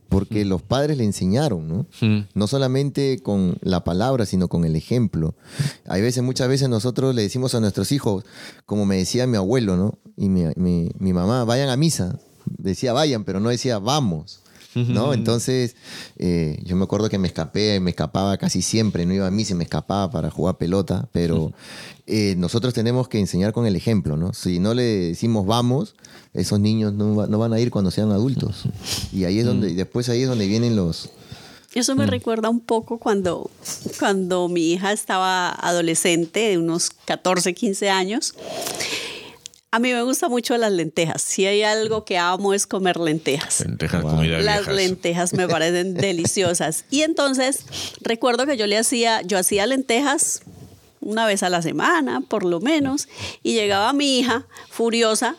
[0.08, 1.86] Porque los padres le enseñaron, ¿no?
[2.00, 2.26] Mm.
[2.34, 5.34] No solamente con la palabra, sino con el ejemplo.
[5.84, 8.24] Hay veces, muchas veces nosotros le decimos a nuestros hijos,
[8.66, 9.98] como me decía mi abuelo, ¿no?
[10.16, 12.18] Y mi, mi- mi mamá, vayan a misa.
[12.46, 14.40] Decía vayan, pero no decía vamos.
[14.76, 15.14] ¿No?
[15.14, 15.74] Entonces,
[16.18, 19.54] eh, yo me acuerdo que me escapé, me escapaba casi siempre, no iba a misa
[19.54, 21.52] y me escapaba para jugar pelota, pero
[22.06, 24.34] eh, nosotros tenemos que enseñar con el ejemplo, ¿no?
[24.34, 25.94] Si no le decimos vamos,
[26.34, 28.64] esos niños no, va- no van a ir cuando sean adultos.
[29.12, 31.08] Y ahí es donde, y después ahí es donde vienen los,
[31.74, 33.50] Eso me recuerda un poco cuando,
[33.98, 38.34] cuando mi hija estaba adolescente, de unos 14, 15 años.
[39.72, 41.20] A mí me gustan mucho las lentejas.
[41.22, 43.60] Si hay algo que amo es comer lentejas.
[43.60, 44.10] Lentejas, Wow.
[44.16, 44.74] comida Las viejas.
[44.74, 46.84] lentejas me parecen deliciosas.
[46.90, 47.64] Y entonces
[48.00, 50.42] recuerdo que yo le hacía, yo hacía lentejas
[51.00, 53.08] una vez a la semana, por lo menos,
[53.42, 55.36] y llegaba mi hija furiosa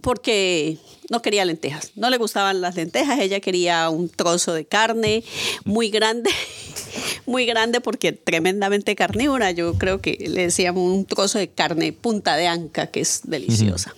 [0.00, 0.78] porque
[1.12, 5.22] no quería lentejas, no le gustaban las lentejas, ella quería un trozo de carne
[5.66, 6.30] muy grande,
[7.26, 12.34] muy grande porque tremendamente carnívora, yo creo que le decíamos un trozo de carne punta
[12.36, 13.94] de anca que es deliciosa.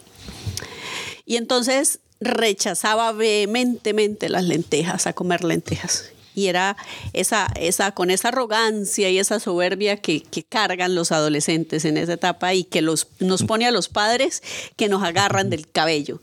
[1.24, 6.10] Y entonces rechazaba vehementemente las lentejas, a comer lentejas.
[6.35, 6.76] Y era
[7.12, 12.14] esa, esa, con esa arrogancia y esa soberbia que, que cargan los adolescentes en esa
[12.14, 14.43] etapa y que los, nos pone a los padres
[14.76, 16.20] que nos agarran del cabello.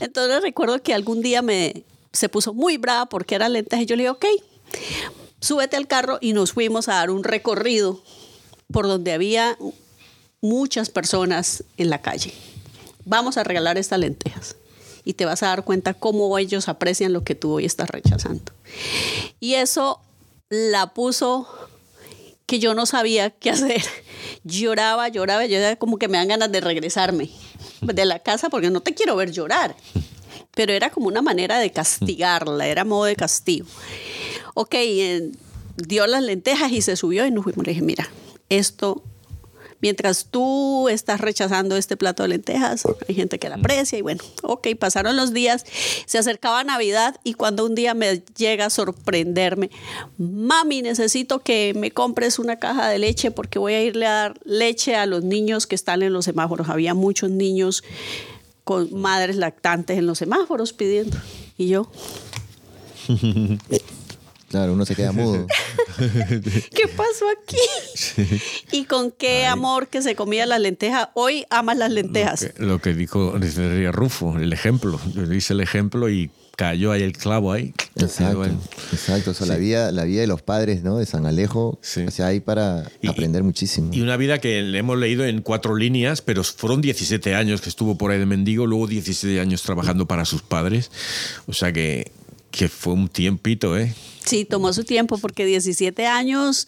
[0.00, 3.96] Entonces recuerdo que algún día me, se puso muy brava porque era lentejas y yo
[3.96, 4.26] le dije, ok,
[5.40, 8.02] súbete al carro y nos fuimos a dar un recorrido
[8.72, 9.56] por donde había
[10.40, 12.32] muchas personas en la calle.
[13.04, 14.56] Vamos a regalar estas lentejas
[15.04, 18.52] y te vas a dar cuenta cómo ellos aprecian lo que tú hoy estás rechazando.
[19.40, 20.00] Y eso
[20.48, 21.48] la puso
[22.46, 23.82] que yo no sabía qué hacer.
[24.44, 27.30] Lloraba, lloraba, yo como que me dan ganas de regresarme
[27.80, 29.76] de la casa porque no te quiero ver llorar.
[30.54, 33.66] Pero era como una manera de castigarla, era modo de castigo.
[34.54, 35.30] Ok, eh,
[35.76, 37.66] dio las lentejas y se subió y nos fuimos.
[37.66, 38.08] Dije, mira,
[38.48, 39.02] esto,
[39.80, 44.22] mientras tú estás rechazando este plato de lentejas, hay gente que la aprecia y bueno,
[44.42, 45.64] ok, pasaron los días,
[46.06, 49.70] se acercaba Navidad y cuando un día me llega a sorprenderme,
[50.18, 54.40] mami, necesito que me compres una caja de leche porque voy a irle a dar
[54.44, 56.68] leche a los niños que están en los semáforos.
[56.68, 57.84] Había muchos niños
[58.64, 61.16] con madres lactantes en los semáforos pidiendo.
[61.56, 61.90] Y yo,
[64.48, 65.46] Claro, uno se queda mudo.
[65.98, 68.26] ¿qué pasó aquí?
[68.72, 71.08] Y con qué amor que se comía las lentejas.
[71.14, 72.42] Hoy amas las lentejas.
[72.42, 73.34] Lo que, lo que dijo
[73.92, 75.00] Rufo, el ejemplo.
[75.14, 77.74] Yo hice el ejemplo y cayó ahí el clavo ahí.
[77.96, 78.58] Exacto, Bueno,
[78.92, 79.32] exacto.
[79.32, 80.96] O sea, la, vida, la vida de los padres, ¿no?
[80.98, 82.02] De San Alejo, Sí.
[82.06, 83.90] o sea, hay para Y- aprender muchísimo.
[83.92, 87.68] Y una vida que le hemos leído en cuatro líneas, pero fueron 17 años que
[87.68, 90.90] estuvo por ahí de mendigo, luego 17 años trabajando para sus padres.
[91.46, 92.10] O sea que,
[92.50, 93.92] que fue un tiempito, ¿eh?
[94.26, 96.66] Sí, tomó su tiempo porque 17 años.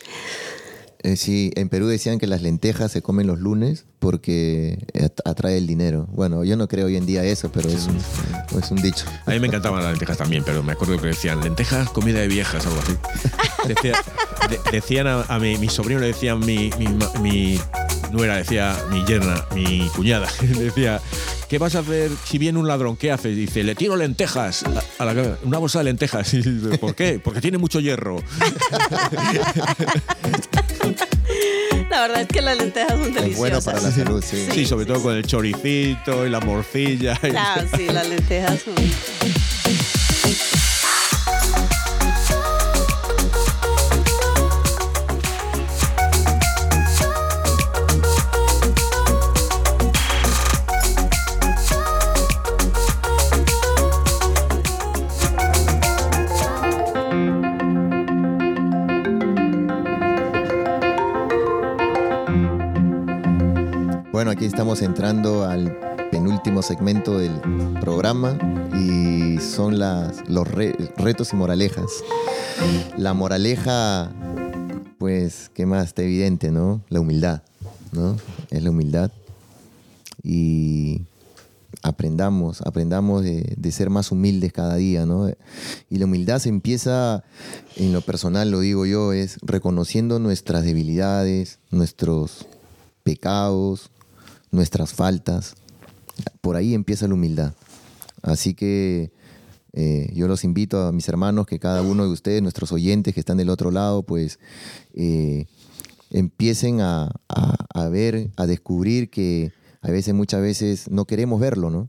[1.05, 5.57] Eh, sí, en Perú decían que las lentejas se comen los lunes porque at- atrae
[5.57, 6.09] el dinero.
[6.11, 7.97] Bueno, yo no creo hoy en día eso, pero es un,
[8.61, 9.05] es un dicho.
[9.27, 12.27] A mí me encantaban las lentejas también, pero me acuerdo que decían lentejas, comida de
[12.29, 12.93] viejas, algo así.
[13.69, 14.03] Decía-
[14.51, 16.71] de- decían a, a mi, mi sobrino, le decían mi,
[17.23, 17.61] mi
[18.13, 21.01] nuera, decía mi yerna, mi cuñada, decía,
[21.49, 22.97] ¿qué vas a hacer si viene un ladrón?
[22.97, 23.37] ¿Qué haces?
[23.37, 26.33] Dice, le tiro lentejas a, a la cabeza, una bolsa de lentejas.
[26.39, 27.21] Y dice, ¿Por qué?
[27.23, 28.23] Porque tiene mucho hierro.
[31.91, 33.31] La verdad es que las lentejas son deliciosas.
[33.33, 34.47] Es bueno para la salud, sí.
[34.53, 37.15] Sí, sobre todo con el choricito y la morcilla.
[37.23, 38.75] y- Claro, sí, las lentejas son.
[64.79, 65.77] Estamos entrando al
[66.13, 67.33] penúltimo segmento del
[67.81, 68.39] programa
[68.79, 71.91] y son las, los re- retos y moralejas.
[72.97, 74.13] La moraleja,
[74.99, 75.89] pues, ¿qué más?
[75.89, 76.81] Está evidente, ¿no?
[76.91, 77.43] La humildad,
[77.91, 78.17] ¿no?
[78.51, 79.11] Es la humildad.
[80.23, 81.03] Y
[81.83, 85.29] aprendamos, aprendamos de, de ser más humildes cada día, ¿no?
[85.91, 87.25] Y la humildad se empieza,
[87.75, 92.47] en lo personal lo digo yo, es reconociendo nuestras debilidades, nuestros
[93.03, 93.91] pecados,
[94.51, 95.55] nuestras faltas.
[96.41, 97.53] Por ahí empieza la humildad.
[98.23, 99.11] Así que
[99.73, 103.21] eh, yo los invito a mis hermanos que cada uno de ustedes, nuestros oyentes que
[103.21, 104.39] están del otro lado, pues
[104.95, 105.47] eh,
[106.11, 111.89] empiecen a, a- ver, a descubrir que a veces, muchas veces no queremos verlo, ¿no?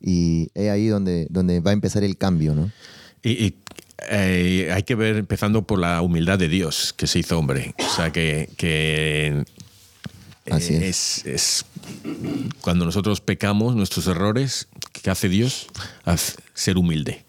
[0.00, 2.70] Y es ahí donde, donde va a empezar el cambio, ¿no?
[3.22, 3.56] Y, y,
[4.10, 7.74] eh, hay que ver, empezando por la humildad de Dios, que se hizo hombre.
[7.78, 9.44] O sea, que, que
[10.50, 11.22] Así eh, es.
[11.24, 11.64] es, es
[12.60, 15.66] cuando nosotros pecamos, nuestros errores, ¿qué hace Dios?
[16.04, 17.24] Haz- ser humilde.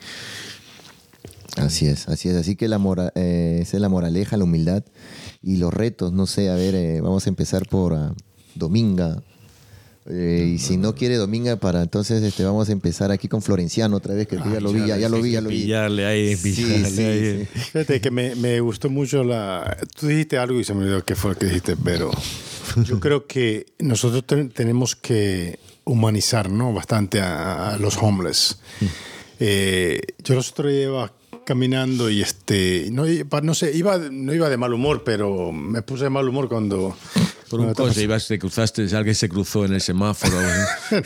[1.55, 2.35] Así es, así es.
[2.35, 4.83] Así que la mora, eh, esa es la moraleja, la humildad
[5.41, 6.13] y los retos.
[6.13, 8.13] No sé, a ver, eh, vamos a empezar por ah,
[8.53, 9.23] Dominga.
[10.09, 13.97] Eh, y si no quiere Dominga, para entonces este, vamos a empezar aquí con Florenciano
[13.97, 15.63] otra vez, que ya lo vi, ya, ya lo vi, ya lo vi.
[15.63, 17.47] Pillarle ahí, Sí, pillarle sí, ahí.
[17.53, 17.59] sí.
[17.59, 19.77] Fíjate que me, me gustó mucho la...
[19.99, 22.09] Tú dijiste algo y se me olvidó qué fue lo que dijiste, pero
[22.85, 26.71] yo creo que nosotros ten- tenemos que humanizar ¿no?
[26.73, 28.59] bastante a, a los homeless.
[29.39, 31.13] Eh, yo los días iba
[31.45, 35.81] caminando y este no, iba- no sé iba no iba de mal humor pero me
[35.81, 36.97] puse de mal humor cuando
[37.49, 40.37] Por un coche, ibas, te cruzaste, alguien se cruzó en el semáforo.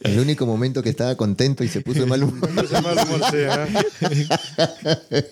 [0.00, 2.50] El único momento que estaba contento y se puso de mal humor.
[5.10, 5.26] ¿eh?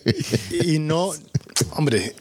[0.65, 1.13] y no,
[1.73, 2.15] hombre,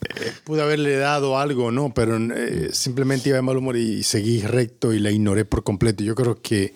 [0.00, 1.92] eh, pude haberle dado algo, ¿no?
[1.92, 6.04] Pero eh, simplemente iba de mal humor y seguí recto y la ignoré por completo.
[6.04, 6.74] Yo creo que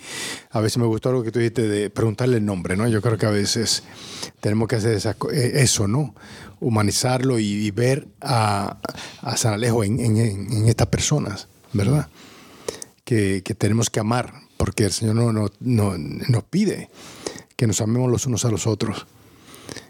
[0.51, 2.89] a veces me gustó algo que tú dijiste de preguntarle el nombre, ¿no?
[2.89, 3.85] Yo creo que a veces
[4.41, 6.15] tenemos que hacer esa eh, eso, ¿no?
[6.63, 8.79] Humanizarlo y, y ver a,
[9.21, 12.09] a San Alejo en, en- en- en estas personas, ¿verdad?
[13.05, 16.89] que, que tenemos que amar, porque el Señor no, no- no- nos pide
[17.57, 19.07] que nos amemos los unos a los otros.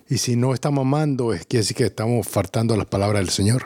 [0.09, 3.65] Y si no estamos amando, es decir que estamos faltando a las palabras del Señor,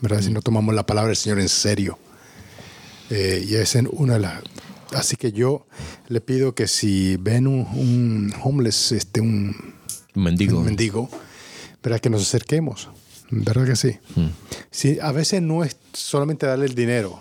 [0.00, 0.20] ¿verdad?
[0.22, 1.98] Si no tomamos la palabra del Señor en serio.
[3.10, 4.42] Eh, y esa es una de las...
[4.94, 5.66] Así que yo
[6.08, 9.56] le pido que si ven un, un homeless, este, Un
[10.14, 10.58] mendigo.
[10.58, 11.08] un mendigo,
[11.82, 12.00] ¿verdad?
[12.00, 12.88] Que nos acerquemos,
[13.30, 13.98] ¿verdad que sí?
[14.70, 14.98] sí?
[15.02, 17.20] A veces no es solamente darle el dinero,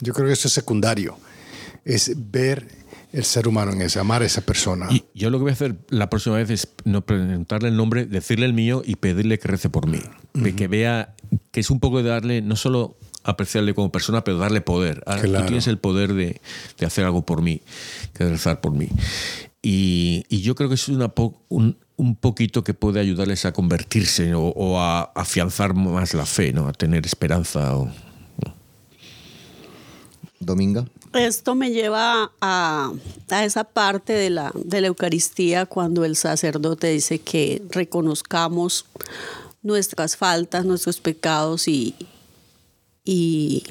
[0.00, 1.16] yo creo que eso es secundario,
[1.84, 2.66] es ver
[3.12, 4.88] el ser humano en ese, amar a esa persona.
[4.90, 8.06] Y yo lo que voy a hacer la próxima vez es no preguntarle el nombre,
[8.06, 10.00] decirle el mío y pedirle que rece por mí.
[10.32, 11.14] De Que vea
[11.52, 15.02] que es un poco de darle, no solo apreciarle como persona, pero darle poder.
[15.06, 15.44] Ahora Claro.
[15.44, 16.40] Tú tienes el poder de,
[16.78, 17.62] de hacer algo por mí,
[18.14, 18.88] que de rezar por mí.
[19.62, 23.52] Y, y yo creo que es una po- un, un poquito que puede ayudarles a
[23.52, 26.66] convertirse o, o a afianzar más la fe, ¿no?
[26.66, 27.76] a tener esperanza.
[27.76, 27.90] O,
[30.40, 30.84] Dominga.
[31.14, 32.92] Esto me lleva a,
[33.30, 38.86] a esa parte de la, de la Eucaristía cuando el sacerdote dice que reconozcamos
[39.62, 41.94] nuestras faltas, nuestros pecados y,
[43.04, 43.64] y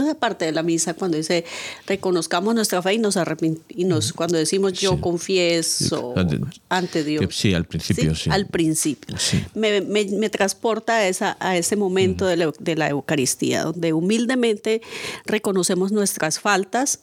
[0.00, 1.44] esa parte de la misa cuando dice
[1.86, 5.00] reconozcamos nuestra fe y nos arrepentimos, cuando decimos yo Sí.
[5.00, 7.24] confieso Ante- ante Dios.
[7.36, 8.30] sí, al principio, sí.
[8.30, 9.16] Al principio.
[9.54, 13.92] Me, me- me transporta a, esa, a ese momento de, la, de la Eucaristía, donde
[13.92, 14.80] humildemente
[15.26, 17.00] reconocemos nuestras faltas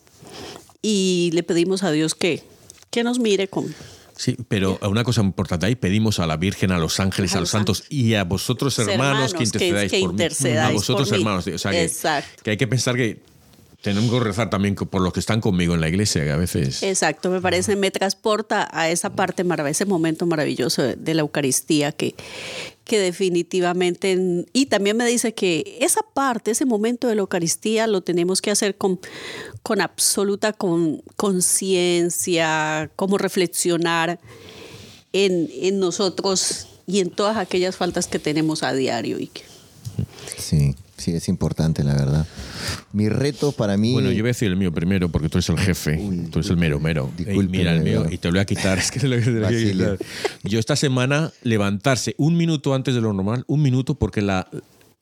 [0.81, 2.43] y le pedimos a Dios que,
[2.89, 3.73] que nos mire con...
[4.19, 7.39] Sí, pero una cosa importante ahí, pedimos a la Virgen, a los ángeles, A a,
[7.39, 10.13] los santos y a vosotros hermanos, hermanos, que que- intercedáis que por mí.
[10.15, 11.21] intercedáis A vosotros por mí.
[11.23, 11.47] hermanos.
[11.47, 11.89] O sea, que,
[12.43, 13.21] que hay que pensar que
[13.81, 16.83] tenemos que rezar también por los que están conmigo en la iglesia, que a veces...
[16.83, 21.93] Exacto, me parece, me transporta a esa parte maravillosa, ese momento maravilloso de, la Eucaristía
[21.93, 22.13] que,
[22.83, 28.01] que definitivamente, y también me dice que esa parte, ese momento de la Eucaristía lo
[28.01, 28.99] tenemos que hacer con,
[29.63, 34.19] con absoluta con- conciencia, como reflexionar
[35.13, 39.19] en, en nosotros y en todas aquellas faltas que tenemos a diario.
[39.19, 39.43] Y que,
[40.37, 42.27] Sí, sí, es importante, la verdad.
[42.93, 43.93] Mi reto para mí.
[43.93, 45.97] Bueno, yo voy a decir el mío primero porque tú eres el jefe,
[46.31, 47.11] tú eres el mero mero.
[47.17, 48.77] Ey, mira el mío y te lo voy a quitar.
[48.79, 49.97] Es que te lo, voy a quitar.
[50.43, 54.47] Yo esta semana levantarse un minuto antes de lo normal, un minuto porque la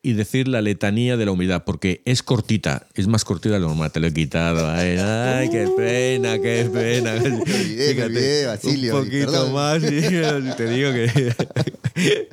[0.01, 3.67] y decir la letanía de la humildad, porque es cortita, es más cortita de lo
[3.67, 4.69] normal, te lo he quitado.
[4.69, 7.13] Ay, ay, qué pena, qué pena.
[7.21, 11.33] olvidé, olvidé, Basilio, un poquito más y te digo que...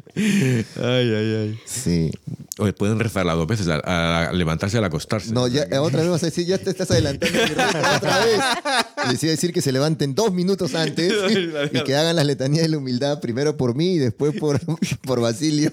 [0.76, 1.58] ay, ay, ay.
[1.64, 2.10] Sí.
[2.58, 5.32] Oye, pueden rezarla dos veces, a, levantarse y al acostarse.
[5.32, 7.36] No, ya, eh, otra vez vas a decir, ya te estás adelantando
[7.96, 8.40] otra vez.
[9.10, 11.12] Les iba a decir que se levanten dos minutos antes
[11.72, 14.60] y que hagan las letanías de la humildad, primero por mí y después por,
[15.02, 15.72] por Basilio.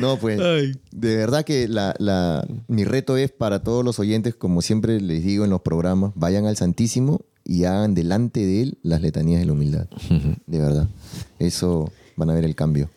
[0.00, 0.72] No, pues, Ay.
[0.90, 5.24] de verdad que la, la- mi reto es para todos los oyentes, como siempre les
[5.24, 9.46] digo en los programas, vayan al Santísimo y hagan delante de él las letanías de
[9.46, 9.86] la humildad.
[10.46, 10.88] De verdad.
[11.38, 12.88] Eso van a ver el cambio.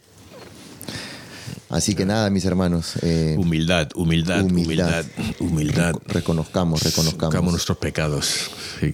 [1.70, 4.54] Así que nada, mis hermanos, eh, Humildad, humildad, Humildad.
[4.54, 5.06] humildad,
[5.40, 5.94] humildad.
[6.06, 7.52] reconozcamos, reconozcamos.
[7.52, 8.52] Nuestros pecados.
[8.80, 8.94] Sí.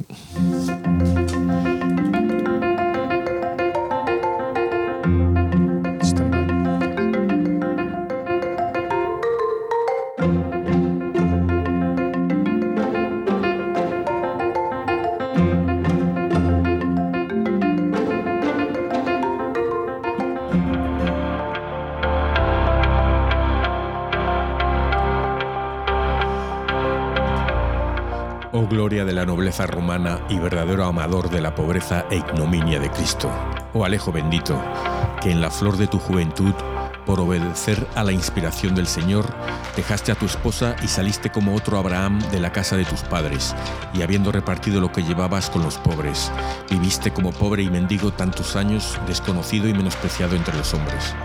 [30.92, 33.30] Amador de la pobreza e ignominia de Cristo.
[33.74, 34.62] Oh Alejo bendito,
[35.22, 36.54] que en la flor de tu juventud,
[37.06, 39.26] por obedecer a la inspiración del Señor,
[39.76, 43.56] dejaste a tu esposa y saliste como otro Abraham de la casa de tus padres,
[43.94, 46.32] y habiendo repartido lo que llevabas con los pobres,
[46.70, 51.16] viviste como pobre y mendigo tantos años, desconocido y menospreciado entre los hombres.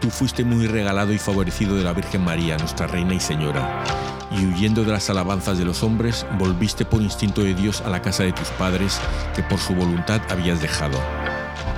[0.00, 3.84] Tú fuiste muy regalado y favorecido de la Virgen María, nuestra Reina y Señora,
[4.30, 8.00] y huyendo de las alabanzas de los hombres, volviste por instinto de Dios a la
[8.00, 8.98] casa de tus padres,
[9.36, 10.98] que por su voluntad habías dejado,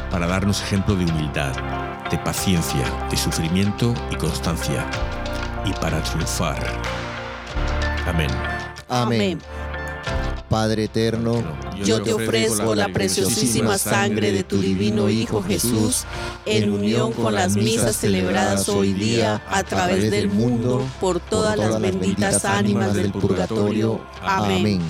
[0.08, 1.52] para darnos ejemplo de humildad,
[2.12, 4.86] de paciencia, de sufrimiento y constancia,
[5.64, 6.64] y para triunfar.
[8.06, 8.30] Amén.
[8.88, 9.40] Amén.
[10.52, 11.42] Padre eterno,
[11.82, 16.04] Yo te ofrezco la preciosísima sangre de tu divino Hijo Jesús,
[16.46, 21.80] en unión con las misas celebradas hoy día a través del mundo, por todas las
[21.80, 24.00] benditas ánimas del purgatorio.
[24.22, 24.80] Amén.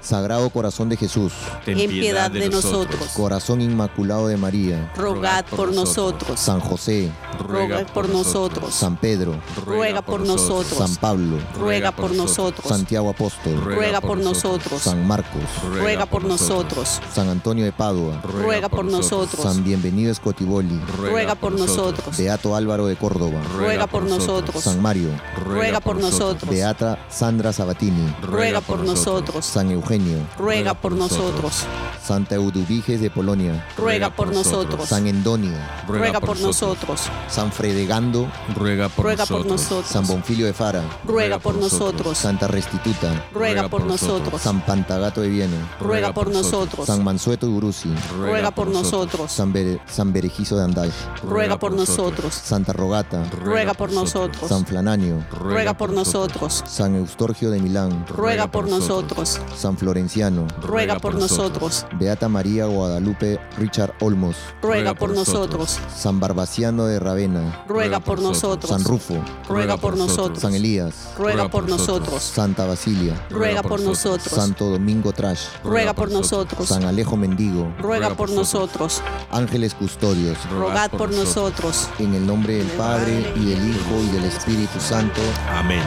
[0.00, 1.32] Sagrado Corazón de Jesús,
[1.64, 3.08] Ten En piedad de nosotros.
[3.16, 6.38] Corazón Inmaculado de María, Rogad por nosotros.
[6.38, 8.74] San José, Ruega por nosotros.
[8.74, 10.78] San Pedro, Ruega por nosotros.
[10.78, 12.66] San Pablo, Ruega por nosotros.
[12.66, 14.82] Santiago Apóstol, Ruega por nosotros.
[14.82, 17.00] San Marcos, Ruega por nosotros.
[17.12, 19.42] San Antonio de Padua, Ruega por nosotros.
[19.42, 22.16] San Bienvenido Escotiboli, Ruega por nosotros.
[22.16, 24.62] Beato Álvaro de Córdoba, Ruega por nosotros.
[24.62, 25.10] San Mario,
[25.44, 26.50] Ruega por nosotros.
[26.50, 29.44] Beata Sandra Sabatini, Ruega por nosotros.
[29.44, 31.64] San Eugenio, Ruega por nosotros.
[32.04, 34.86] Santa Eudubiges de Polonia, ruega por nosotros.
[34.86, 35.56] San Endonio,
[35.88, 37.00] Ruega por nosotros.
[37.28, 39.86] San Fredegando, Ruega por Ruega por nosotros.
[39.86, 42.18] San Bonfilio de Fara, Ruega por nosotros.
[42.18, 44.42] Santa Restituta, Ruega por nosotros.
[44.42, 46.86] San Pantagato de Viena, Ruega por nosotros.
[46.86, 49.32] San Mansueto de Uruzi, Ruega por nosotros.
[49.32, 50.92] San, Bere- San Berejizo de Anday,
[51.22, 52.34] Ruega por nosotros.
[52.34, 54.46] Santa Rogata, Ruega por nosotros.
[54.46, 56.62] San Flananio, Ruega por nosotros.
[56.66, 59.40] San Eustorgio de Milán, Ruega por nosotros.
[59.56, 61.86] San Florenciano, Ruega por nosotros.
[61.98, 65.78] Beata María Guadalupe Richard Olmos, Ruega por nosotros.
[65.94, 68.70] San Barbaciano de Ravena, Ruega por nosotros.
[68.70, 69.14] San Rufo,
[69.48, 70.40] Ruega por nosotros.
[70.40, 72.22] San Elías, Ruega por nosotros.
[72.22, 74.32] Santa Basilia, Ruega por nosotros.
[74.32, 76.68] Santo Domingo Trash, Ruega por nosotros.
[76.68, 79.02] San Alejo Mendigo, Ruega por nosotros.
[79.30, 81.88] ángeles custodios, Rogad por nosotros.
[81.98, 85.20] en el nombre del Padre y del Hijo y del Espíritu Santo.
[85.48, 85.82] Amén.